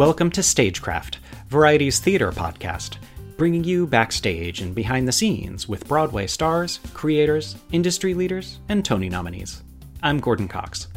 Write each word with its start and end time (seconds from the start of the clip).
Welcome 0.00 0.30
to 0.30 0.42
Stagecraft, 0.42 1.18
Variety's 1.48 1.98
theater 1.98 2.32
podcast, 2.32 2.96
bringing 3.36 3.62
you 3.62 3.86
backstage 3.86 4.62
and 4.62 4.74
behind 4.74 5.06
the 5.06 5.12
scenes 5.12 5.68
with 5.68 5.86
Broadway 5.86 6.26
stars, 6.26 6.80
creators, 6.94 7.56
industry 7.70 8.14
leaders, 8.14 8.60
and 8.70 8.82
Tony 8.82 9.10
nominees. 9.10 9.62
I'm 10.02 10.18
Gordon 10.18 10.48
Cox. 10.48 10.88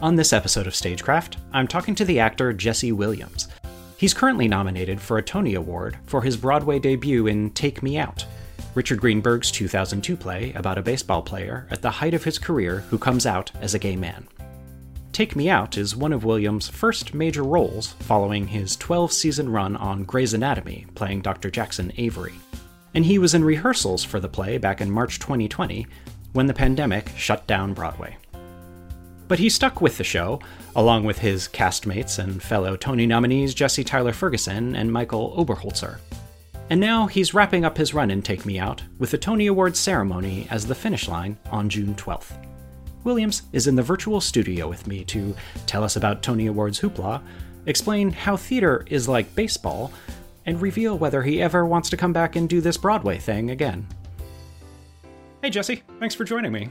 On 0.00 0.16
this 0.16 0.32
episode 0.32 0.66
of 0.66 0.74
Stagecraft, 0.74 1.36
I'm 1.52 1.68
talking 1.68 1.94
to 1.94 2.06
the 2.06 2.18
actor 2.18 2.54
Jesse 2.54 2.90
Williams. 2.90 3.48
He's 3.98 4.14
currently 4.14 4.48
nominated 4.48 4.98
for 4.98 5.18
a 5.18 5.22
Tony 5.22 5.54
Award 5.54 5.98
for 6.06 6.22
his 6.22 6.38
Broadway 6.38 6.78
debut 6.78 7.26
in 7.26 7.50
Take 7.50 7.82
Me 7.82 7.98
Out, 7.98 8.24
Richard 8.74 8.98
Greenberg's 8.98 9.50
2002 9.50 10.16
play 10.16 10.54
about 10.54 10.78
a 10.78 10.82
baseball 10.82 11.20
player 11.20 11.66
at 11.70 11.82
the 11.82 11.90
height 11.90 12.14
of 12.14 12.24
his 12.24 12.38
career 12.38 12.78
who 12.88 12.96
comes 12.96 13.26
out 13.26 13.52
as 13.60 13.74
a 13.74 13.78
gay 13.78 13.94
man. 13.94 14.26
Take 15.16 15.34
Me 15.34 15.48
Out 15.48 15.78
is 15.78 15.96
one 15.96 16.12
of 16.12 16.24
Williams' 16.26 16.68
first 16.68 17.14
major 17.14 17.42
roles 17.42 17.94
following 18.00 18.48
his 18.48 18.76
12 18.76 19.10
season 19.10 19.48
run 19.48 19.74
on 19.74 20.04
Grey's 20.04 20.34
Anatomy, 20.34 20.84
playing 20.94 21.22
Dr. 21.22 21.50
Jackson 21.50 21.90
Avery. 21.96 22.34
And 22.92 23.02
he 23.02 23.18
was 23.18 23.32
in 23.32 23.42
rehearsals 23.42 24.04
for 24.04 24.20
the 24.20 24.28
play 24.28 24.58
back 24.58 24.82
in 24.82 24.90
March 24.90 25.18
2020 25.18 25.86
when 26.34 26.46
the 26.46 26.52
pandemic 26.52 27.08
shut 27.16 27.46
down 27.46 27.72
Broadway. 27.72 28.18
But 29.26 29.38
he 29.38 29.48
stuck 29.48 29.80
with 29.80 29.96
the 29.96 30.04
show, 30.04 30.38
along 30.74 31.04
with 31.04 31.20
his 31.20 31.48
castmates 31.48 32.18
and 32.18 32.42
fellow 32.42 32.76
Tony 32.76 33.06
nominees 33.06 33.54
Jesse 33.54 33.84
Tyler 33.84 34.12
Ferguson 34.12 34.76
and 34.76 34.92
Michael 34.92 35.34
Oberholtzer. 35.42 35.98
And 36.68 36.78
now 36.78 37.06
he's 37.06 37.32
wrapping 37.32 37.64
up 37.64 37.78
his 37.78 37.94
run 37.94 38.10
in 38.10 38.20
Take 38.20 38.44
Me 38.44 38.58
Out 38.58 38.82
with 38.98 39.12
the 39.12 39.16
Tony 39.16 39.46
Awards 39.46 39.80
ceremony 39.80 40.46
as 40.50 40.66
the 40.66 40.74
finish 40.74 41.08
line 41.08 41.38
on 41.50 41.70
June 41.70 41.94
12th. 41.94 42.34
Williams 43.06 43.42
is 43.52 43.68
in 43.68 43.76
the 43.76 43.82
virtual 43.84 44.20
studio 44.20 44.68
with 44.68 44.88
me 44.88 45.04
to 45.04 45.34
tell 45.66 45.84
us 45.84 45.94
about 45.94 46.24
Tony 46.24 46.48
Awards 46.48 46.80
hoopla, 46.80 47.22
explain 47.66 48.10
how 48.10 48.36
theater 48.36 48.84
is 48.90 49.08
like 49.08 49.32
baseball, 49.36 49.92
and 50.44 50.60
reveal 50.60 50.98
whether 50.98 51.22
he 51.22 51.40
ever 51.40 51.64
wants 51.64 51.88
to 51.90 51.96
come 51.96 52.12
back 52.12 52.34
and 52.34 52.48
do 52.48 52.60
this 52.60 52.76
Broadway 52.76 53.16
thing 53.18 53.50
again. 53.50 53.86
Hey, 55.40 55.50
Jesse, 55.50 55.84
thanks 56.00 56.16
for 56.16 56.24
joining 56.24 56.50
me. 56.50 56.68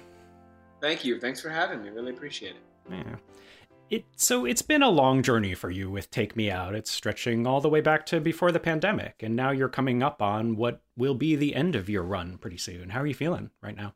Thank 0.81 1.05
you. 1.05 1.21
Thanks 1.21 1.39
for 1.39 1.49
having 1.49 1.81
me. 1.81 1.89
Really 1.89 2.11
appreciate 2.11 2.55
it. 2.55 2.61
Yeah. 2.91 3.15
It, 3.89 4.05
so 4.17 4.43
it's 4.43 4.61
been 4.61 4.83
a 4.83 4.89
long 4.89 5.23
journey 5.23 5.53
for 5.53 5.69
you 5.69 5.89
with 5.89 6.11
Take 6.11 6.35
Me 6.35 6.51
Out. 6.51 6.75
It's 6.75 6.91
stretching 6.91 7.47
all 7.47 7.61
the 7.61 7.69
way 7.69 7.79
back 7.79 8.05
to 8.07 8.19
before 8.19 8.51
the 8.51 8.59
pandemic, 8.59 9.23
and 9.23 9.37
now 9.37 9.51
you're 9.51 9.69
coming 9.69 10.03
up 10.03 10.21
on 10.21 10.57
what 10.57 10.81
will 10.97 11.15
be 11.15 11.37
the 11.37 11.55
end 11.55 11.77
of 11.77 11.87
your 11.87 12.03
run 12.03 12.37
pretty 12.39 12.57
soon. 12.57 12.89
How 12.89 12.99
are 12.99 13.07
you 13.07 13.13
feeling 13.13 13.51
right 13.61 13.77
now? 13.77 13.93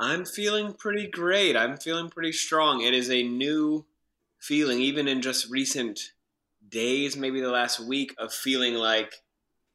I'm 0.00 0.24
feeling 0.24 0.72
pretty 0.72 1.06
great. 1.06 1.56
I'm 1.56 1.76
feeling 1.76 2.08
pretty 2.08 2.32
strong. 2.32 2.80
It 2.80 2.94
is 2.94 3.10
a 3.10 3.22
new 3.22 3.84
feeling, 4.38 4.80
even 4.80 5.06
in 5.06 5.20
just 5.20 5.50
recent 5.50 6.00
days, 6.70 7.18
maybe 7.18 7.42
the 7.42 7.50
last 7.50 7.80
week, 7.80 8.14
of 8.16 8.32
feeling 8.32 8.74
like 8.74 9.12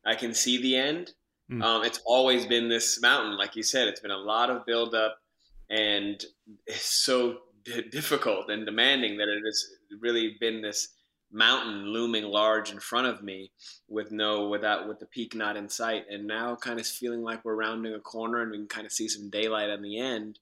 I 0.04 0.16
can 0.16 0.34
see 0.34 0.60
the 0.60 0.76
end. 0.76 1.12
Mm. 1.52 1.64
Um, 1.64 1.84
it's 1.84 2.02
always 2.08 2.48
been 2.48 2.70
this 2.70 3.00
mountain, 3.00 3.38
like 3.38 3.56
you 3.56 3.62
said. 3.62 3.88
It's 3.88 4.00
been 4.00 4.10
a 4.10 4.18
lot 4.18 4.50
of 4.50 4.66
buildup, 4.66 5.20
and 5.70 6.24
it's 6.66 7.06
so 7.06 7.38
d- 7.64 7.84
difficult 7.92 8.50
and 8.50 8.66
demanding 8.66 9.18
that 9.18 9.30
it 9.30 9.44
has 9.46 9.64
really 10.00 10.38
been 10.40 10.60
this 10.60 10.95
mountain 11.36 11.86
looming 11.86 12.24
large 12.24 12.72
in 12.72 12.80
front 12.80 13.08
of 13.08 13.22
me 13.22 13.52
with 13.88 14.12
no 14.12 14.48
without 14.48 14.88
with 14.88 15.00
the 15.00 15.06
peak 15.06 15.36
not 15.36 15.58
in 15.58 15.70
sight. 15.70 16.06
And 16.10 16.26
now 16.26 16.56
kind 16.56 16.80
of 16.80 16.88
feeling 16.88 17.24
like 17.24 17.44
we're 17.46 17.56
rounding 17.56 17.94
a 17.94 18.00
corner 18.00 18.42
and 18.42 18.52
we 18.52 18.58
can 18.58 18.68
kind 18.68 18.86
of 18.86 18.92
see 18.92 19.08
some 19.08 19.30
daylight 19.30 19.70
on 19.70 19.82
the 19.82 20.00
end 20.00 20.40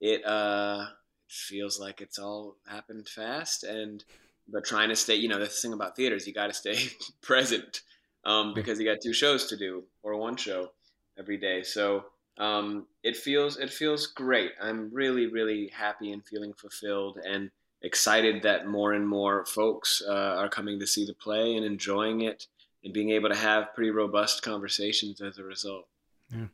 it 0.00 0.26
uh 0.26 0.84
feels 1.28 1.80
like 1.80 2.00
it's 2.00 2.18
all 2.18 2.56
happened 2.66 3.08
fast 3.08 3.64
and 3.64 4.04
but 4.48 4.64
trying 4.64 4.90
to 4.90 4.96
stay 4.96 5.14
you 5.14 5.28
know 5.28 5.38
the 5.38 5.46
thing 5.46 5.72
about 5.72 5.96
theaters 5.96 6.26
you 6.26 6.34
got 6.34 6.48
to 6.48 6.52
stay 6.52 6.76
present 7.22 7.82
um, 8.24 8.54
because 8.54 8.78
you 8.78 8.86
got 8.86 8.98
two 9.02 9.12
shows 9.12 9.46
to 9.46 9.56
do 9.56 9.84
or 10.02 10.16
one 10.16 10.36
show 10.36 10.70
every 11.18 11.36
day. 11.36 11.62
So 11.62 12.04
um, 12.38 12.86
it 13.02 13.16
feels 13.16 13.58
it 13.58 13.70
feels 13.70 14.06
great. 14.06 14.52
I'm 14.60 14.90
really 14.92 15.26
really 15.26 15.70
happy 15.74 16.12
and 16.12 16.24
feeling 16.24 16.52
fulfilled 16.54 17.18
and 17.24 17.50
excited 17.82 18.42
that 18.42 18.66
more 18.66 18.92
and 18.92 19.08
more 19.08 19.44
folks 19.44 20.02
uh, 20.06 20.12
are 20.12 20.48
coming 20.48 20.78
to 20.80 20.86
see 20.86 21.04
the 21.04 21.14
play 21.14 21.56
and 21.56 21.64
enjoying 21.64 22.20
it 22.20 22.46
and 22.84 22.92
being 22.92 23.10
able 23.10 23.28
to 23.28 23.36
have 23.36 23.74
pretty 23.74 23.90
robust 23.90 24.42
conversations 24.42 25.20
as 25.20 25.38
a 25.38 25.44
result. 25.44 25.86
Yeah. 26.32 26.46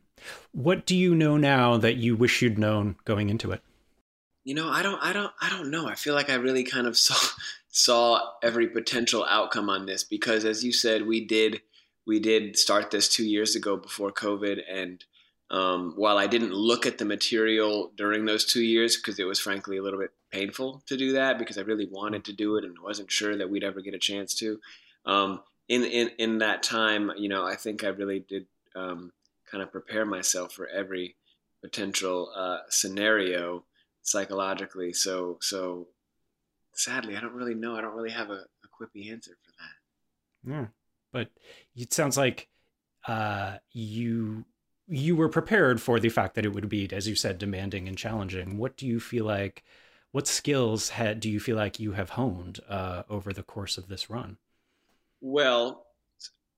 What 0.51 0.85
do 0.85 0.95
you 0.95 1.15
know 1.15 1.37
now 1.37 1.77
that 1.77 1.97
you 1.97 2.15
wish 2.15 2.41
you'd 2.41 2.59
known 2.59 2.97
going 3.05 3.29
into 3.29 3.51
it? 3.51 3.61
You 4.43 4.55
know, 4.55 4.69
I 4.69 4.81
don't 4.81 4.99
I 5.01 5.13
don't 5.13 5.31
I 5.41 5.49
don't 5.49 5.71
know. 5.71 5.87
I 5.87 5.95
feel 5.95 6.15
like 6.15 6.29
I 6.29 6.35
really 6.35 6.63
kind 6.63 6.87
of 6.87 6.97
saw 6.97 7.15
saw 7.69 8.19
every 8.43 8.67
potential 8.67 9.25
outcome 9.29 9.69
on 9.69 9.85
this 9.85 10.03
because 10.03 10.45
as 10.45 10.63
you 10.63 10.73
said, 10.73 11.05
we 11.05 11.25
did 11.25 11.61
we 12.05 12.19
did 12.19 12.57
start 12.57 12.89
this 12.89 13.07
2 13.07 13.23
years 13.23 13.55
ago 13.55 13.77
before 13.77 14.11
COVID 14.11 14.61
and 14.67 15.03
um, 15.51 15.93
while 15.95 16.17
I 16.17 16.27
didn't 16.27 16.53
look 16.53 16.85
at 16.85 16.97
the 16.97 17.05
material 17.05 17.91
during 17.95 18.25
those 18.25 18.45
two 18.45 18.61
years 18.61 18.97
because 18.97 19.19
it 19.19 19.25
was 19.25 19.39
frankly 19.39 19.77
a 19.77 19.83
little 19.83 19.99
bit 19.99 20.11
painful 20.31 20.83
to 20.85 20.95
do 20.95 21.13
that 21.13 21.39
because 21.39 21.57
I 21.57 21.61
really 21.61 21.87
wanted 21.89 22.23
to 22.25 22.33
do 22.33 22.55
it 22.57 22.63
and 22.63 22.77
wasn't 22.79 23.11
sure 23.11 23.35
that 23.35 23.49
we'd 23.49 23.63
ever 23.63 23.81
get 23.81 23.95
a 23.95 23.99
chance 23.99 24.35
to. 24.35 24.59
Um, 25.05 25.41
in, 25.67 25.83
in 25.83 26.09
in 26.17 26.37
that 26.39 26.63
time, 26.63 27.11
you 27.17 27.29
know, 27.29 27.45
I 27.45 27.55
think 27.55 27.83
I 27.83 27.87
really 27.87 28.19
did 28.19 28.45
um, 28.75 29.11
kind 29.49 29.63
of 29.63 29.71
prepare 29.71 30.05
myself 30.05 30.53
for 30.53 30.67
every 30.67 31.15
potential 31.61 32.31
uh, 32.35 32.59
scenario 32.69 33.65
psychologically. 34.01 34.93
So 34.93 35.37
so 35.41 35.87
sadly, 36.73 37.15
I 37.15 37.21
don't 37.21 37.33
really 37.33 37.55
know. 37.55 37.75
I 37.75 37.81
don't 37.81 37.95
really 37.95 38.11
have 38.11 38.29
a, 38.29 38.43
a 38.63 38.67
quippy 38.67 39.11
answer 39.11 39.31
for 39.43 39.51
that. 39.59 40.51
Yeah, 40.51 40.67
but 41.11 41.29
it 41.75 41.93
sounds 41.93 42.17
like 42.17 42.47
uh, 43.07 43.57
you 43.71 44.45
you 44.89 45.15
were 45.15 45.29
prepared 45.29 45.81
for 45.81 45.99
the 45.99 46.09
fact 46.09 46.35
that 46.35 46.45
it 46.45 46.53
would 46.53 46.67
be, 46.67 46.91
as 46.91 47.07
you 47.07 47.15
said, 47.15 47.37
demanding 47.37 47.87
and 47.87 47.97
challenging. 47.97 48.57
What 48.57 48.75
do 48.75 48.87
you 48.87 48.99
feel 48.99 49.25
like 49.25 49.63
what 50.11 50.27
skills 50.27 50.89
had, 50.89 51.19
do 51.19 51.29
you 51.29 51.39
feel 51.39 51.55
like 51.55 51.79
you 51.79 51.91
have 51.91 52.11
honed 52.11 52.59
uh, 52.67 53.03
over 53.09 53.31
the 53.31 53.43
course 53.43 53.77
of 53.77 53.87
this 53.87 54.09
run? 54.09 54.37
Well, 55.21 55.85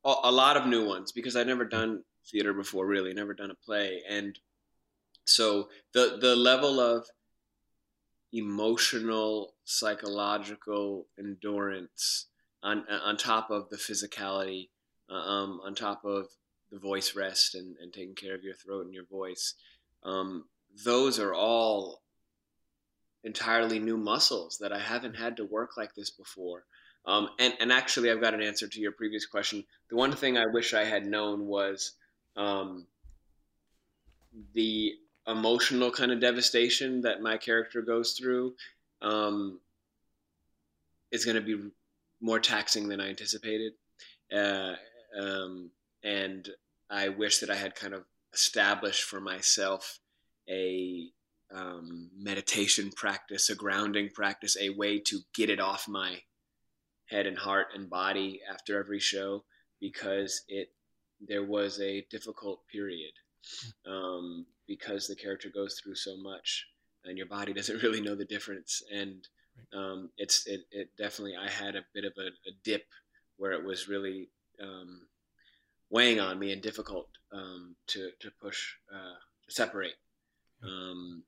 a 0.03 0.31
lot 0.31 0.57
of 0.57 0.65
new 0.65 0.87
ones 0.87 1.11
because 1.11 1.35
I'd 1.35 1.47
never 1.47 1.65
done 1.65 2.03
theater 2.31 2.53
before, 2.53 2.85
really, 2.87 3.13
never 3.13 3.33
done 3.33 3.51
a 3.51 3.55
play, 3.55 4.01
and 4.09 4.37
so 5.25 5.69
the 5.93 6.17
the 6.19 6.35
level 6.35 6.79
of 6.79 7.05
emotional, 8.33 9.53
psychological 9.63 11.07
endurance 11.19 12.27
on 12.63 12.85
on 12.89 13.17
top 13.17 13.51
of 13.51 13.69
the 13.69 13.77
physicality, 13.77 14.69
uh, 15.09 15.13
um, 15.13 15.59
on 15.63 15.75
top 15.75 16.03
of 16.03 16.27
the 16.71 16.79
voice 16.79 17.15
rest 17.15 17.55
and, 17.55 17.75
and 17.81 17.93
taking 17.93 18.15
care 18.15 18.35
of 18.35 18.43
your 18.43 18.55
throat 18.55 18.85
and 18.85 18.93
your 18.93 19.05
voice. 19.05 19.55
Um, 20.03 20.45
those 20.83 21.19
are 21.19 21.33
all 21.33 22.01
entirely 23.23 23.79
new 23.79 23.97
muscles 23.97 24.57
that 24.59 24.71
I 24.71 24.79
haven't 24.79 25.15
had 25.15 25.37
to 25.37 25.45
work 25.45 25.77
like 25.77 25.93
this 25.95 26.09
before. 26.09 26.63
Um, 27.05 27.29
and, 27.39 27.53
and 27.59 27.71
actually, 27.71 28.11
I've 28.11 28.21
got 28.21 28.33
an 28.33 28.41
answer 28.41 28.67
to 28.67 28.79
your 28.79 28.91
previous 28.91 29.25
question. 29.25 29.63
The 29.89 29.95
one 29.95 30.11
thing 30.15 30.37
I 30.37 30.45
wish 30.45 30.73
I 30.73 30.83
had 30.83 31.05
known 31.05 31.47
was 31.47 31.93
um, 32.37 32.85
the 34.53 34.93
emotional 35.27 35.91
kind 35.91 36.11
of 36.11 36.19
devastation 36.19 37.01
that 37.01 37.21
my 37.21 37.37
character 37.37 37.81
goes 37.81 38.13
through 38.13 38.53
um, 39.01 39.59
is 41.11 41.25
going 41.25 41.35
to 41.35 41.41
be 41.41 41.71
more 42.21 42.39
taxing 42.39 42.87
than 42.87 43.01
I 43.01 43.09
anticipated. 43.09 43.73
Uh, 44.31 44.75
um, 45.19 45.71
and 46.03 46.49
I 46.89 47.09
wish 47.09 47.39
that 47.39 47.49
I 47.49 47.55
had 47.55 47.75
kind 47.75 47.93
of 47.93 48.03
established 48.33 49.03
for 49.03 49.19
myself 49.21 49.99
a 50.49 51.09
um, 51.53 52.09
meditation 52.17 52.91
practice, 52.95 53.49
a 53.49 53.55
grounding 53.55 54.09
practice, 54.09 54.57
a 54.59 54.69
way 54.69 54.99
to 54.99 55.19
get 55.33 55.49
it 55.49 55.59
off 55.59 55.87
my 55.87 56.21
head 57.09 57.25
and 57.25 57.37
heart 57.37 57.67
and 57.75 57.89
body 57.89 58.39
after 58.51 58.79
every 58.79 58.99
show 58.99 59.43
because 59.79 60.43
it 60.47 60.69
there 61.27 61.43
was 61.43 61.79
a 61.79 62.05
difficult 62.09 62.61
period 62.71 63.11
um, 63.85 64.45
because 64.67 65.07
the 65.07 65.15
character 65.15 65.49
goes 65.53 65.79
through 65.79 65.95
so 65.95 66.17
much 66.17 66.65
and 67.05 67.17
your 67.17 67.27
body 67.27 67.53
doesn't 67.59 67.83
really 67.83 68.01
know 68.01 68.15
the 68.15 68.25
difference. 68.25 68.81
And 68.93 69.27
um, 69.73 70.09
it's 70.17 70.47
it, 70.47 70.61
it, 70.71 70.89
definitely 70.97 71.35
I 71.35 71.49
had 71.49 71.75
a 71.75 71.85
bit 71.93 72.05
of 72.05 72.13
a, 72.17 72.27
a 72.27 72.53
dip 72.63 72.85
where 73.37 73.51
it 73.51 73.63
was 73.63 73.87
really 73.87 74.29
um, 74.61 75.01
weighing 75.91 76.19
on 76.19 76.39
me 76.39 76.51
and 76.51 76.61
difficult 76.61 77.07
um, 77.31 77.75
to 77.87 78.09
to 78.19 78.31
push 78.41 78.73
uh, 78.91 79.19
to 79.47 79.53
separate, 79.53 79.95
um, 80.63 81.23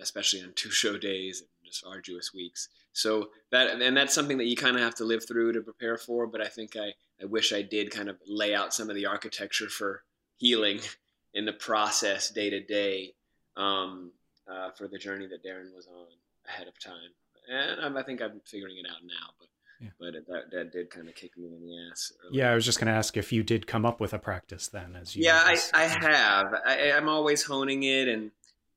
especially 0.00 0.42
on 0.42 0.52
two 0.54 0.70
show 0.82 0.98
days 0.98 1.40
and 1.40 1.48
just 1.64 1.84
arduous 1.86 2.32
weeks. 2.34 2.68
So 2.92 3.30
that 3.50 3.80
and 3.80 3.96
that's 3.96 4.14
something 4.14 4.38
that 4.38 4.46
you 4.46 4.56
kind 4.56 4.76
of 4.76 4.82
have 4.82 4.94
to 4.96 5.04
live 5.04 5.26
through 5.26 5.52
to 5.52 5.62
prepare 5.62 5.96
for. 5.96 6.26
But 6.26 6.40
I 6.40 6.48
think 6.48 6.76
I 6.76 6.92
I 7.20 7.24
wish 7.24 7.52
I 7.52 7.62
did 7.62 7.90
kind 7.90 8.08
of 8.08 8.16
lay 8.26 8.54
out 8.54 8.74
some 8.74 8.90
of 8.90 8.96
the 8.96 9.06
architecture 9.06 9.68
for 9.68 10.02
healing 10.36 10.80
in 11.34 11.44
the 11.44 11.52
process 11.52 12.30
day 12.30 12.50
to 12.50 12.60
day 12.60 13.14
um, 13.56 14.12
uh, 14.48 14.70
for 14.70 14.88
the 14.88 14.98
journey 14.98 15.26
that 15.26 15.44
Darren 15.44 15.74
was 15.74 15.86
on 15.86 16.06
ahead 16.46 16.68
of 16.68 16.78
time 16.78 17.10
and 17.48 17.98
I 17.98 18.02
think 18.02 18.22
I'm 18.22 18.40
figuring 18.44 18.76
it 18.76 18.86
out 18.90 19.02
now. 19.04 19.34
But 19.38 19.48
yeah. 19.84 19.90
but 19.98 20.14
that 20.26 20.50
that 20.50 20.72
did 20.72 20.90
kind 20.90 21.08
of 21.08 21.14
kick 21.14 21.36
me 21.36 21.46
in 21.46 21.66
the 21.66 21.90
ass. 21.90 22.12
Earlier. 22.26 22.42
Yeah, 22.44 22.52
I 22.52 22.54
was 22.54 22.64
just 22.64 22.78
going 22.78 22.86
to 22.86 22.92
ask 22.92 23.16
if 23.16 23.32
you 23.32 23.42
did 23.42 23.66
come 23.66 23.84
up 23.84 24.00
with 24.00 24.12
a 24.12 24.18
practice 24.18 24.68
then, 24.68 24.96
as 25.00 25.14
you. 25.14 25.24
Yeah, 25.24 25.40
I, 25.44 25.58
I 25.74 25.84
have. 25.84 26.54
I, 26.66 26.76
am 26.96 27.08
always 27.08 27.42
honing 27.42 27.82
it 27.82 28.08
and 28.08 28.30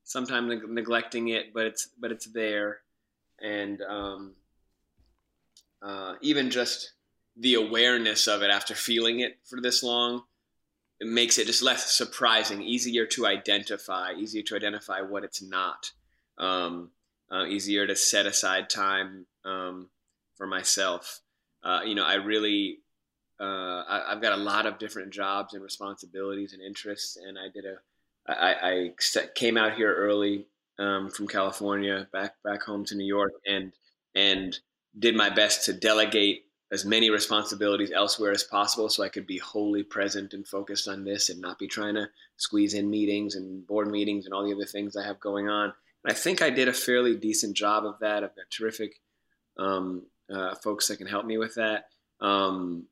sometimes 0.04 0.50
neg- 0.50 0.70
neglecting 0.70 1.30
it, 1.30 1.54
but 1.54 1.66
it's 1.66 1.90
but 2.00 2.12
it's 2.12 2.26
there, 2.28 2.80
and 3.42 3.82
um, 3.82 4.34
uh, 5.82 6.16
even 6.22 6.50
just 6.50 6.94
the 7.36 7.56
awareness 7.56 8.28
of 8.28 8.42
it 8.42 8.50
after 8.50 8.76
feeling 8.76 9.20
it 9.20 9.38
for 9.46 9.62
this 9.62 9.84
long. 9.84 10.24
It 11.00 11.08
makes 11.08 11.38
it 11.38 11.46
just 11.46 11.62
less 11.62 11.96
surprising, 11.96 12.64
easier 12.64 13.06
to 13.06 13.28
identify, 13.28 14.14
easier 14.14 14.42
to 14.42 14.56
identify 14.56 15.02
what 15.02 15.24
it's 15.24 15.44
not. 15.44 15.92
Um, 16.40 16.90
uh, 17.32 17.46
easier 17.46 17.86
to 17.86 17.96
set 17.96 18.26
aside 18.26 18.70
time 18.70 19.26
um, 19.46 19.90
for 20.38 20.48
myself. 20.48 21.22
Uh, 21.64 21.82
you 21.86 21.96
know, 21.96 22.06
I 22.06 22.16
really, 22.16 22.80
uh, 23.40 23.84
I, 23.88 24.06
have 24.10 24.22
got 24.22 24.38
a 24.38 24.42
lot 24.42 24.66
of 24.66 24.80
different 24.80 25.12
jobs 25.12 25.54
and 25.54 25.64
responsibilities 25.64 26.54
and 26.54 26.62
interests, 26.62 27.18
and 27.18 27.38
I 27.38 27.48
did 27.54 27.66
a, 27.66 27.78
I, 28.30 28.70
I 28.72 29.26
came 29.36 29.58
out 29.58 29.76
here 29.76 29.94
early 29.94 30.48
um, 30.80 31.10
from 31.10 31.28
California 31.28 32.08
back 32.12 32.36
back 32.44 32.62
home 32.64 32.86
to 32.86 32.96
New 32.96 33.06
York, 33.06 33.34
and 33.46 33.72
and 34.16 34.58
did 34.98 35.16
my 35.16 35.30
best 35.30 35.66
to 35.66 35.74
delegate 35.74 36.44
as 36.72 36.84
many 36.84 37.10
responsibilities 37.10 37.92
elsewhere 37.92 38.32
as 38.32 38.44
possible 38.44 38.90
so 38.90 39.04
I 39.04 39.10
could 39.10 39.26
be 39.26 39.38
wholly 39.38 39.84
present 39.84 40.34
and 40.34 40.46
focused 40.46 40.88
on 40.88 41.06
this 41.06 41.30
and 41.30 41.40
not 41.40 41.60
be 41.60 41.68
trying 41.68 41.96
to 41.96 42.10
squeeze 42.36 42.74
in 42.74 42.90
meetings 42.90 43.36
and 43.36 43.66
board 43.66 43.90
meetings 43.90 44.26
and 44.26 44.34
all 44.34 44.44
the 44.44 44.54
other 44.54 44.66
things 44.66 44.98
I 44.98 45.06
have 45.06 45.20
going 45.20 45.48
on. 45.48 45.74
I 46.06 46.14
think 46.14 46.42
I 46.42 46.50
did 46.50 46.68
a 46.68 46.74
fairly 46.74 47.16
decent 47.16 47.56
job 47.56 47.86
of 47.86 48.00
that. 48.00 48.24
I've 48.24 48.36
got 48.36 48.50
terrific 48.50 49.00
um, 49.58 50.04
uh, 50.34 50.56
folks 50.56 50.88
that 50.88 50.98
can 50.98 51.08
help 51.08 51.26
me 51.26 51.38
with 51.38 51.56
that. 51.56 51.90
Um, 52.20 52.86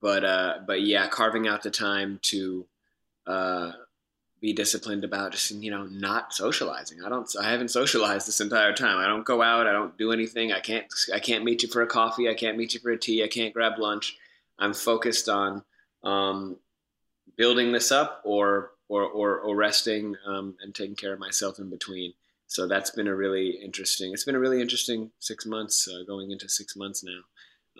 but 0.00 0.24
uh, 0.24 0.58
but 0.66 0.82
yeah, 0.82 1.08
carving 1.08 1.48
out 1.48 1.62
the 1.62 1.70
time 1.70 2.18
to 2.22 2.66
uh, 3.26 3.72
be 4.40 4.52
disciplined 4.52 5.04
about 5.04 5.32
just 5.32 5.50
you 5.50 5.70
know 5.70 5.84
not 5.84 6.32
socializing. 6.32 6.98
I 7.04 7.08
don't. 7.08 7.28
I 7.40 7.50
haven't 7.50 7.70
socialized 7.70 8.28
this 8.28 8.40
entire 8.40 8.72
time. 8.72 8.98
I 8.98 9.06
don't 9.06 9.24
go 9.24 9.42
out. 9.42 9.66
I 9.66 9.72
don't 9.72 9.96
do 9.98 10.12
anything. 10.12 10.52
I 10.52 10.60
can't. 10.60 10.86
I 11.12 11.18
can't 11.18 11.44
meet 11.44 11.62
you 11.62 11.68
for 11.68 11.82
a 11.82 11.86
coffee. 11.86 12.28
I 12.28 12.34
can't 12.34 12.56
meet 12.56 12.74
you 12.74 12.80
for 12.80 12.90
a 12.90 12.98
tea. 12.98 13.24
I 13.24 13.28
can't 13.28 13.54
grab 13.54 13.78
lunch. 13.78 14.16
I'm 14.58 14.74
focused 14.74 15.28
on 15.28 15.64
um, 16.04 16.56
building 17.36 17.72
this 17.72 17.90
up 17.90 18.20
or 18.24 18.72
or, 18.88 19.04
or, 19.04 19.38
or 19.38 19.56
resting 19.56 20.16
um, 20.26 20.54
and 20.60 20.74
taking 20.74 20.94
care 20.94 21.14
of 21.14 21.18
myself 21.18 21.58
in 21.58 21.70
between. 21.70 22.12
So 22.52 22.66
that's 22.66 22.90
been 22.90 23.06
a 23.06 23.14
really 23.14 23.48
interesting. 23.64 24.12
It's 24.12 24.24
been 24.24 24.34
a 24.34 24.38
really 24.38 24.60
interesting 24.60 25.10
six 25.20 25.46
months, 25.46 25.88
uh, 25.88 26.02
going 26.06 26.32
into 26.32 26.50
six 26.50 26.76
months 26.76 27.02
now 27.02 27.20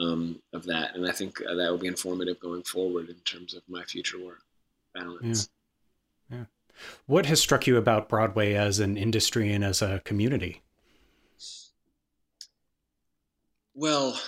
um, 0.00 0.40
of 0.54 0.64
that, 0.64 0.96
and 0.96 1.06
I 1.06 1.12
think 1.12 1.42
uh, 1.42 1.54
that 1.56 1.70
will 1.70 1.76
be 1.76 1.88
informative 1.88 2.40
going 2.40 2.62
forward 2.62 3.10
in 3.10 3.16
terms 3.16 3.52
of 3.52 3.62
my 3.68 3.82
future 3.84 4.18
work 4.18 4.40
balance. 4.94 5.50
Yeah. 6.30 6.38
yeah. 6.38 6.44
What 7.04 7.26
has 7.26 7.38
struck 7.38 7.66
you 7.66 7.76
about 7.76 8.08
Broadway 8.08 8.54
as 8.54 8.78
an 8.78 8.96
industry 8.96 9.52
and 9.52 9.62
as 9.62 9.82
a 9.82 10.00
community? 10.06 10.62
Well, 13.74 14.18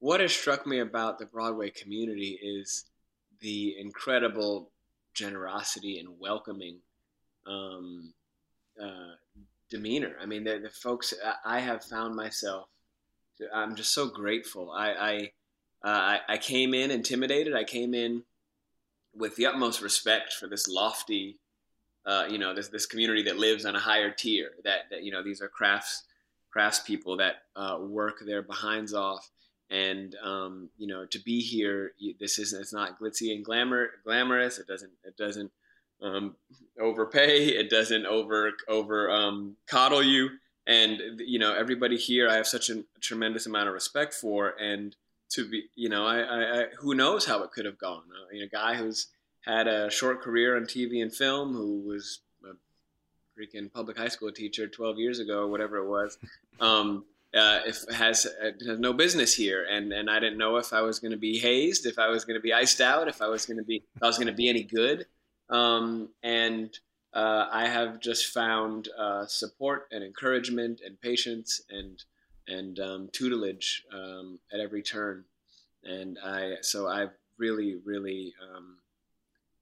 what 0.00 0.18
has 0.18 0.32
struck 0.32 0.66
me 0.66 0.80
about 0.80 1.20
the 1.20 1.26
Broadway 1.26 1.70
community 1.70 2.40
is 2.42 2.86
the 3.38 3.76
incredible 3.78 4.72
generosity 5.14 6.00
and 6.00 6.08
welcoming 6.18 6.80
um, 7.46 8.12
uh, 8.82 9.14
demeanor. 9.70 10.16
I 10.20 10.26
mean, 10.26 10.44
the, 10.44 10.58
the, 10.58 10.70
folks 10.70 11.14
I 11.44 11.60
have 11.60 11.84
found 11.84 12.14
myself, 12.14 12.68
I'm 13.52 13.74
just 13.74 13.92
so 13.92 14.08
grateful. 14.08 14.70
I 14.70 15.30
I, 15.82 15.88
uh, 15.88 16.18
I, 16.28 16.38
came 16.38 16.74
in 16.74 16.90
intimidated. 16.90 17.54
I 17.54 17.64
came 17.64 17.94
in 17.94 18.22
with 19.14 19.36
the 19.36 19.46
utmost 19.46 19.82
respect 19.82 20.32
for 20.32 20.46
this 20.46 20.66
lofty, 20.68 21.38
uh, 22.06 22.26
you 22.30 22.38
know, 22.38 22.54
this 22.54 22.68
this 22.68 22.86
community 22.86 23.22
that 23.24 23.38
lives 23.38 23.64
on 23.64 23.76
a 23.76 23.80
higher 23.80 24.10
tier. 24.10 24.52
That, 24.64 24.90
that 24.90 25.02
you 25.02 25.12
know, 25.12 25.22
these 25.22 25.40
are 25.40 25.48
crafts 25.48 26.04
crafts 26.50 26.80
people 26.80 27.16
that 27.16 27.42
uh, 27.56 27.78
work 27.80 28.20
their 28.24 28.40
behinds 28.40 28.94
off 28.94 29.28
and 29.70 30.14
um, 30.22 30.68
you 30.78 30.86
know 30.86 31.04
to 31.06 31.18
be 31.18 31.40
here 31.40 31.92
this 32.20 32.38
isn't 32.38 32.60
it's 32.60 32.72
not 32.72 32.98
glitzy 32.98 33.34
and 33.34 33.44
glamour 33.44 33.88
glamorous 34.04 34.58
it 34.58 34.66
doesn't 34.66 34.92
it 35.04 35.16
doesn't 35.16 35.50
um, 36.02 36.36
overpay. 36.80 37.48
It 37.48 37.70
doesn't 37.70 38.06
over 38.06 38.52
over 38.68 39.10
um, 39.10 39.56
coddle 39.66 40.02
you. 40.02 40.30
And 40.66 40.98
you 41.18 41.38
know 41.38 41.54
everybody 41.54 41.98
here 41.98 42.26
i 42.26 42.36
have 42.36 42.46
such 42.46 42.70
a 42.70 42.84
tremendous 43.00 43.44
amount 43.46 43.68
of 43.68 43.74
respect 43.74 44.14
for. 44.14 44.54
And 44.60 44.96
to 45.30 45.48
be 45.48 45.64
you 45.74 45.88
know 45.88 46.06
i, 46.06 46.20
I, 46.20 46.60
I 46.60 46.64
who 46.78 46.94
knows 46.94 47.26
how 47.26 47.42
it 47.42 47.52
could 47.52 47.66
have 47.66 47.78
gone? 47.78 48.02
A 48.32 48.48
guy 48.48 48.74
who's 48.74 49.08
had 49.44 49.66
a 49.66 49.90
short 49.90 50.22
career 50.22 50.56
on 50.56 50.64
tv 50.64 51.02
and 51.02 51.14
film 51.14 51.52
who 51.52 51.80
was 51.80 52.20
a 52.44 52.54
freaking 53.38 53.70
public 53.70 53.98
high 53.98 54.08
school 54.08 54.32
teacher 54.32 54.66
12 54.66 54.98
years 54.98 55.18
ago 55.18 55.42
or 55.42 55.48
whatever 55.48 55.76
it 55.76 55.86
was 55.86 56.16
um, 56.60 57.04
uh, 57.34 57.60
if 57.66 57.84
has, 57.92 58.26
uh, 58.26 58.50
has 58.66 58.78
no 58.78 58.92
business 58.92 59.34
here, 59.34 59.66
and 59.68 59.92
and 59.92 60.08
I 60.08 60.20
didn't 60.20 60.38
know 60.38 60.56
if 60.56 60.72
I 60.72 60.82
was 60.82 61.00
going 61.00 61.10
to 61.10 61.18
be 61.18 61.38
hazed, 61.38 61.84
if 61.84 61.98
I 61.98 62.08
was 62.08 62.24
going 62.24 62.38
to 62.38 62.42
be 62.42 62.52
iced 62.52 62.80
out, 62.80 63.08
if 63.08 63.20
I 63.20 63.26
was 63.26 63.44
going 63.44 63.56
to 63.56 63.64
be 63.64 63.82
if 63.96 64.02
I 64.02 64.06
was 64.06 64.16
going 64.16 64.28
to 64.28 64.34
be 64.34 64.48
any 64.48 64.62
good, 64.62 65.06
um, 65.50 66.08
and 66.22 66.76
uh, 67.12 67.48
I 67.52 67.68
have 67.68 68.00
just 68.00 68.32
found 68.32 68.88
uh, 68.98 69.26
support 69.26 69.86
and 69.92 70.02
encouragement 70.02 70.80
and 70.84 71.00
patience 71.00 71.62
and 71.70 72.02
and 72.46 72.78
um, 72.78 73.08
tutelage 73.12 73.84
um, 73.92 74.38
at 74.52 74.60
every 74.60 74.82
turn, 74.82 75.24
and 75.84 76.18
I 76.24 76.56
so 76.60 76.88
I've 76.88 77.12
really 77.38 77.76
really 77.84 78.34
um, 78.42 78.78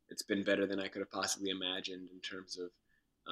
it's 0.09 0.23
been 0.23 0.45
better 0.45 0.67
than 0.67 0.81
I 0.81 0.89
could 0.89 1.01
have 1.01 1.11
possibly 1.11 1.51
imagined 1.51 2.09
in 2.13 2.21
terms 2.21 2.59
of 2.59 2.71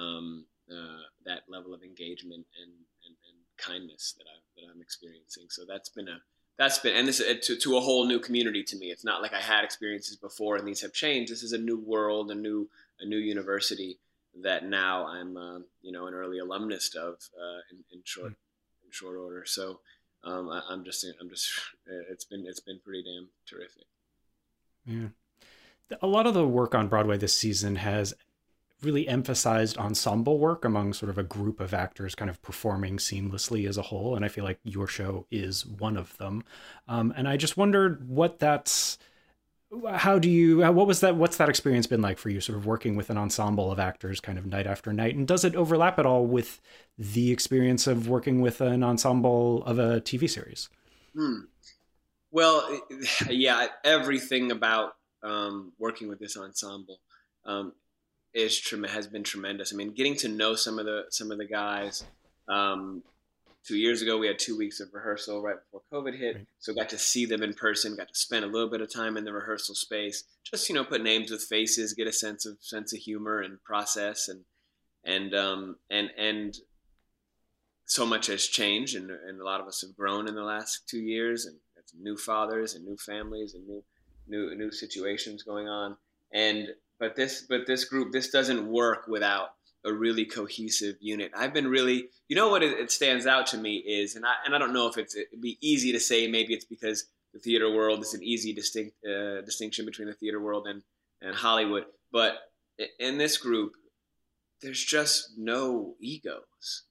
um, 0.01 0.45
uh, 0.71 1.01
that 1.25 1.41
level 1.49 1.73
of 1.73 1.83
engagement 1.83 2.45
and, 2.61 2.71
and, 3.05 3.15
and 3.27 3.37
kindness 3.57 4.15
that 4.17 4.25
I 4.25 4.37
that 4.55 4.71
I'm 4.73 4.81
experiencing. 4.81 5.47
So 5.49 5.63
that's 5.67 5.89
been 5.89 6.07
a 6.07 6.21
that's 6.57 6.79
been 6.79 6.95
and 6.95 7.07
this 7.07 7.19
uh, 7.19 7.35
to, 7.43 7.55
to 7.55 7.77
a 7.77 7.79
whole 7.79 8.05
new 8.05 8.19
community 8.19 8.63
to 8.63 8.75
me. 8.77 8.87
It's 8.87 9.05
not 9.05 9.21
like 9.21 9.33
I 9.33 9.41
had 9.41 9.63
experiences 9.63 10.15
before 10.15 10.57
and 10.57 10.67
these 10.67 10.81
have 10.81 10.93
changed. 10.93 11.31
This 11.31 11.43
is 11.43 11.53
a 11.53 11.57
new 11.57 11.77
world, 11.77 12.31
a 12.31 12.35
new 12.35 12.69
a 12.99 13.05
new 13.05 13.17
university 13.17 13.99
that 14.41 14.65
now 14.65 15.07
I'm 15.07 15.37
uh, 15.37 15.59
you 15.81 15.91
know 15.91 16.07
an 16.07 16.13
early 16.13 16.39
alumnus 16.39 16.95
of 16.95 17.15
uh, 17.39 17.61
in, 17.71 17.83
in, 17.91 18.01
short 18.03 18.27
hmm. 18.27 18.85
in 18.85 18.91
short 18.91 19.17
order. 19.17 19.43
So 19.45 19.79
um, 20.23 20.49
I, 20.49 20.61
am 20.71 20.83
just 20.83 21.05
I'm 21.19 21.29
just 21.29 21.51
it's 22.11 22.25
been 22.25 22.45
it's 22.47 22.59
been 22.59 22.79
pretty 22.83 23.03
damn 23.03 23.29
terrific. 23.47 23.85
Yeah, 24.85 25.97
a 26.01 26.07
lot 26.07 26.27
of 26.27 26.33
the 26.33 26.47
work 26.47 26.75
on 26.75 26.87
Broadway 26.87 27.17
this 27.17 27.33
season 27.33 27.75
has 27.77 28.13
really 28.81 29.07
emphasized 29.07 29.77
ensemble 29.77 30.39
work 30.39 30.65
among 30.65 30.93
sort 30.93 31.09
of 31.09 31.17
a 31.17 31.23
group 31.23 31.59
of 31.59 31.73
actors 31.73 32.15
kind 32.15 32.29
of 32.29 32.41
performing 32.41 32.97
seamlessly 32.97 33.67
as 33.67 33.77
a 33.77 33.81
whole 33.83 34.15
and 34.15 34.25
i 34.25 34.27
feel 34.27 34.43
like 34.43 34.59
your 34.63 34.87
show 34.87 35.25
is 35.29 35.65
one 35.65 35.97
of 35.97 36.17
them. 36.17 36.43
Um, 36.87 37.13
and 37.15 37.27
i 37.27 37.37
just 37.37 37.57
wondered 37.57 38.07
what 38.07 38.39
that's 38.39 38.97
how 39.93 40.19
do 40.19 40.29
you 40.29 40.59
what 40.71 40.85
was 40.85 40.99
that 40.99 41.15
what's 41.15 41.37
that 41.37 41.47
experience 41.47 41.87
been 41.87 42.01
like 42.01 42.17
for 42.17 42.29
you 42.29 42.41
sort 42.41 42.57
of 42.57 42.65
working 42.65 42.95
with 42.95 43.09
an 43.09 43.17
ensemble 43.17 43.71
of 43.71 43.79
actors 43.79 44.19
kind 44.19 44.37
of 44.37 44.45
night 44.45 44.67
after 44.67 44.91
night? 44.91 45.15
And 45.15 45.27
does 45.27 45.45
it 45.45 45.55
overlap 45.55 45.97
at 45.97 46.05
all 46.05 46.25
with 46.25 46.59
the 46.97 47.31
experience 47.31 47.87
of 47.87 48.09
working 48.09 48.41
with 48.41 48.59
an 48.59 48.83
ensemble 48.83 49.63
of 49.63 49.79
a 49.79 50.01
tv 50.01 50.29
series? 50.29 50.69
Hmm. 51.15 51.39
well 52.31 52.81
yeah 53.29 53.67
everything 53.83 54.51
about 54.51 54.95
um, 55.23 55.71
working 55.77 56.09
with 56.09 56.19
this 56.19 56.35
ensemble 56.35 56.99
um, 57.45 57.73
is 58.33 58.61
has 58.89 59.07
been 59.07 59.23
tremendous. 59.23 59.73
I 59.73 59.75
mean, 59.75 59.91
getting 59.91 60.15
to 60.17 60.27
know 60.27 60.55
some 60.55 60.79
of 60.79 60.85
the 60.85 61.05
some 61.09 61.31
of 61.31 61.37
the 61.37 61.45
guys. 61.45 62.03
Um, 62.47 63.03
two 63.65 63.77
years 63.77 64.01
ago, 64.01 64.17
we 64.17 64.27
had 64.27 64.39
two 64.39 64.57
weeks 64.57 64.79
of 64.79 64.93
rehearsal 64.93 65.41
right 65.41 65.57
before 65.71 65.81
COVID 65.91 66.17
hit, 66.17 66.47
so 66.59 66.73
got 66.73 66.89
to 66.89 66.97
see 66.97 67.25
them 67.25 67.43
in 67.43 67.53
person. 67.53 67.95
Got 67.95 68.09
to 68.09 68.15
spend 68.15 68.43
a 68.45 68.47
little 68.47 68.69
bit 68.69 68.81
of 68.81 68.91
time 68.91 69.17
in 69.17 69.23
the 69.23 69.33
rehearsal 69.33 69.75
space, 69.75 70.23
just 70.43 70.67
you 70.69 70.75
know, 70.75 70.83
put 70.83 71.03
names 71.03 71.31
with 71.31 71.43
faces, 71.43 71.93
get 71.93 72.07
a 72.07 72.13
sense 72.13 72.45
of 72.45 72.57
sense 72.61 72.93
of 72.93 72.99
humor 72.99 73.41
and 73.41 73.63
process, 73.63 74.27
and 74.27 74.41
and 75.03 75.33
um, 75.35 75.75
and 75.89 76.09
and 76.17 76.57
so 77.85 78.05
much 78.05 78.27
has 78.27 78.47
changed, 78.47 78.95
and, 78.95 79.11
and 79.11 79.41
a 79.41 79.43
lot 79.43 79.59
of 79.59 79.67
us 79.67 79.81
have 79.81 79.95
grown 79.97 80.27
in 80.27 80.35
the 80.35 80.43
last 80.43 80.87
two 80.87 81.01
years, 81.01 81.45
and 81.45 81.57
new 81.99 82.15
fathers 82.15 82.75
and 82.75 82.85
new 82.85 82.95
families 82.97 83.53
and 83.53 83.67
new 83.67 83.83
new 84.27 84.55
new 84.55 84.71
situations 84.71 85.43
going 85.43 85.67
on, 85.67 85.97
and 86.33 86.69
but 87.01 87.15
this 87.15 87.41
but 87.41 87.65
this 87.65 87.83
group 87.83 88.13
this 88.13 88.29
doesn't 88.29 88.65
work 88.65 89.07
without 89.07 89.49
a 89.83 89.91
really 89.91 90.25
cohesive 90.25 90.95
unit. 90.99 91.31
I've 91.35 91.55
been 91.55 91.67
really, 91.67 92.09
you 92.27 92.35
know, 92.35 92.49
what 92.49 92.61
it, 92.61 92.77
it 92.77 92.91
stands 92.91 93.25
out 93.25 93.47
to 93.47 93.57
me 93.57 93.77
is, 93.77 94.15
and 94.15 94.23
I 94.23 94.35
and 94.45 94.55
I 94.55 94.59
don't 94.59 94.73
know 94.73 94.87
if 94.87 94.97
it's 94.97 95.15
it'd 95.15 95.41
be 95.41 95.57
easy 95.59 95.91
to 95.91 95.99
say. 95.99 96.27
Maybe 96.27 96.53
it's 96.53 96.65
because 96.65 97.05
the 97.33 97.39
theater 97.39 97.73
world 97.73 98.01
is 98.01 98.13
an 98.13 98.23
easy 98.23 98.53
distinct 98.53 98.95
uh, 99.03 99.41
distinction 99.41 99.85
between 99.85 100.07
the 100.07 100.13
theater 100.13 100.39
world 100.39 100.67
and 100.67 100.83
and 101.21 101.35
Hollywood. 101.35 101.85
But 102.11 102.37
in 102.99 103.17
this 103.17 103.37
group, 103.37 103.73
there's 104.61 104.83
just 104.83 105.31
no 105.37 105.95
egos. 105.99 106.83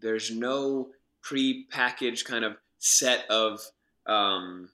There's 0.00 0.30
no 0.30 0.90
pre-packaged 1.22 2.24
kind 2.24 2.44
of 2.44 2.56
set 2.78 3.28
of 3.28 3.60
um, 4.06 4.70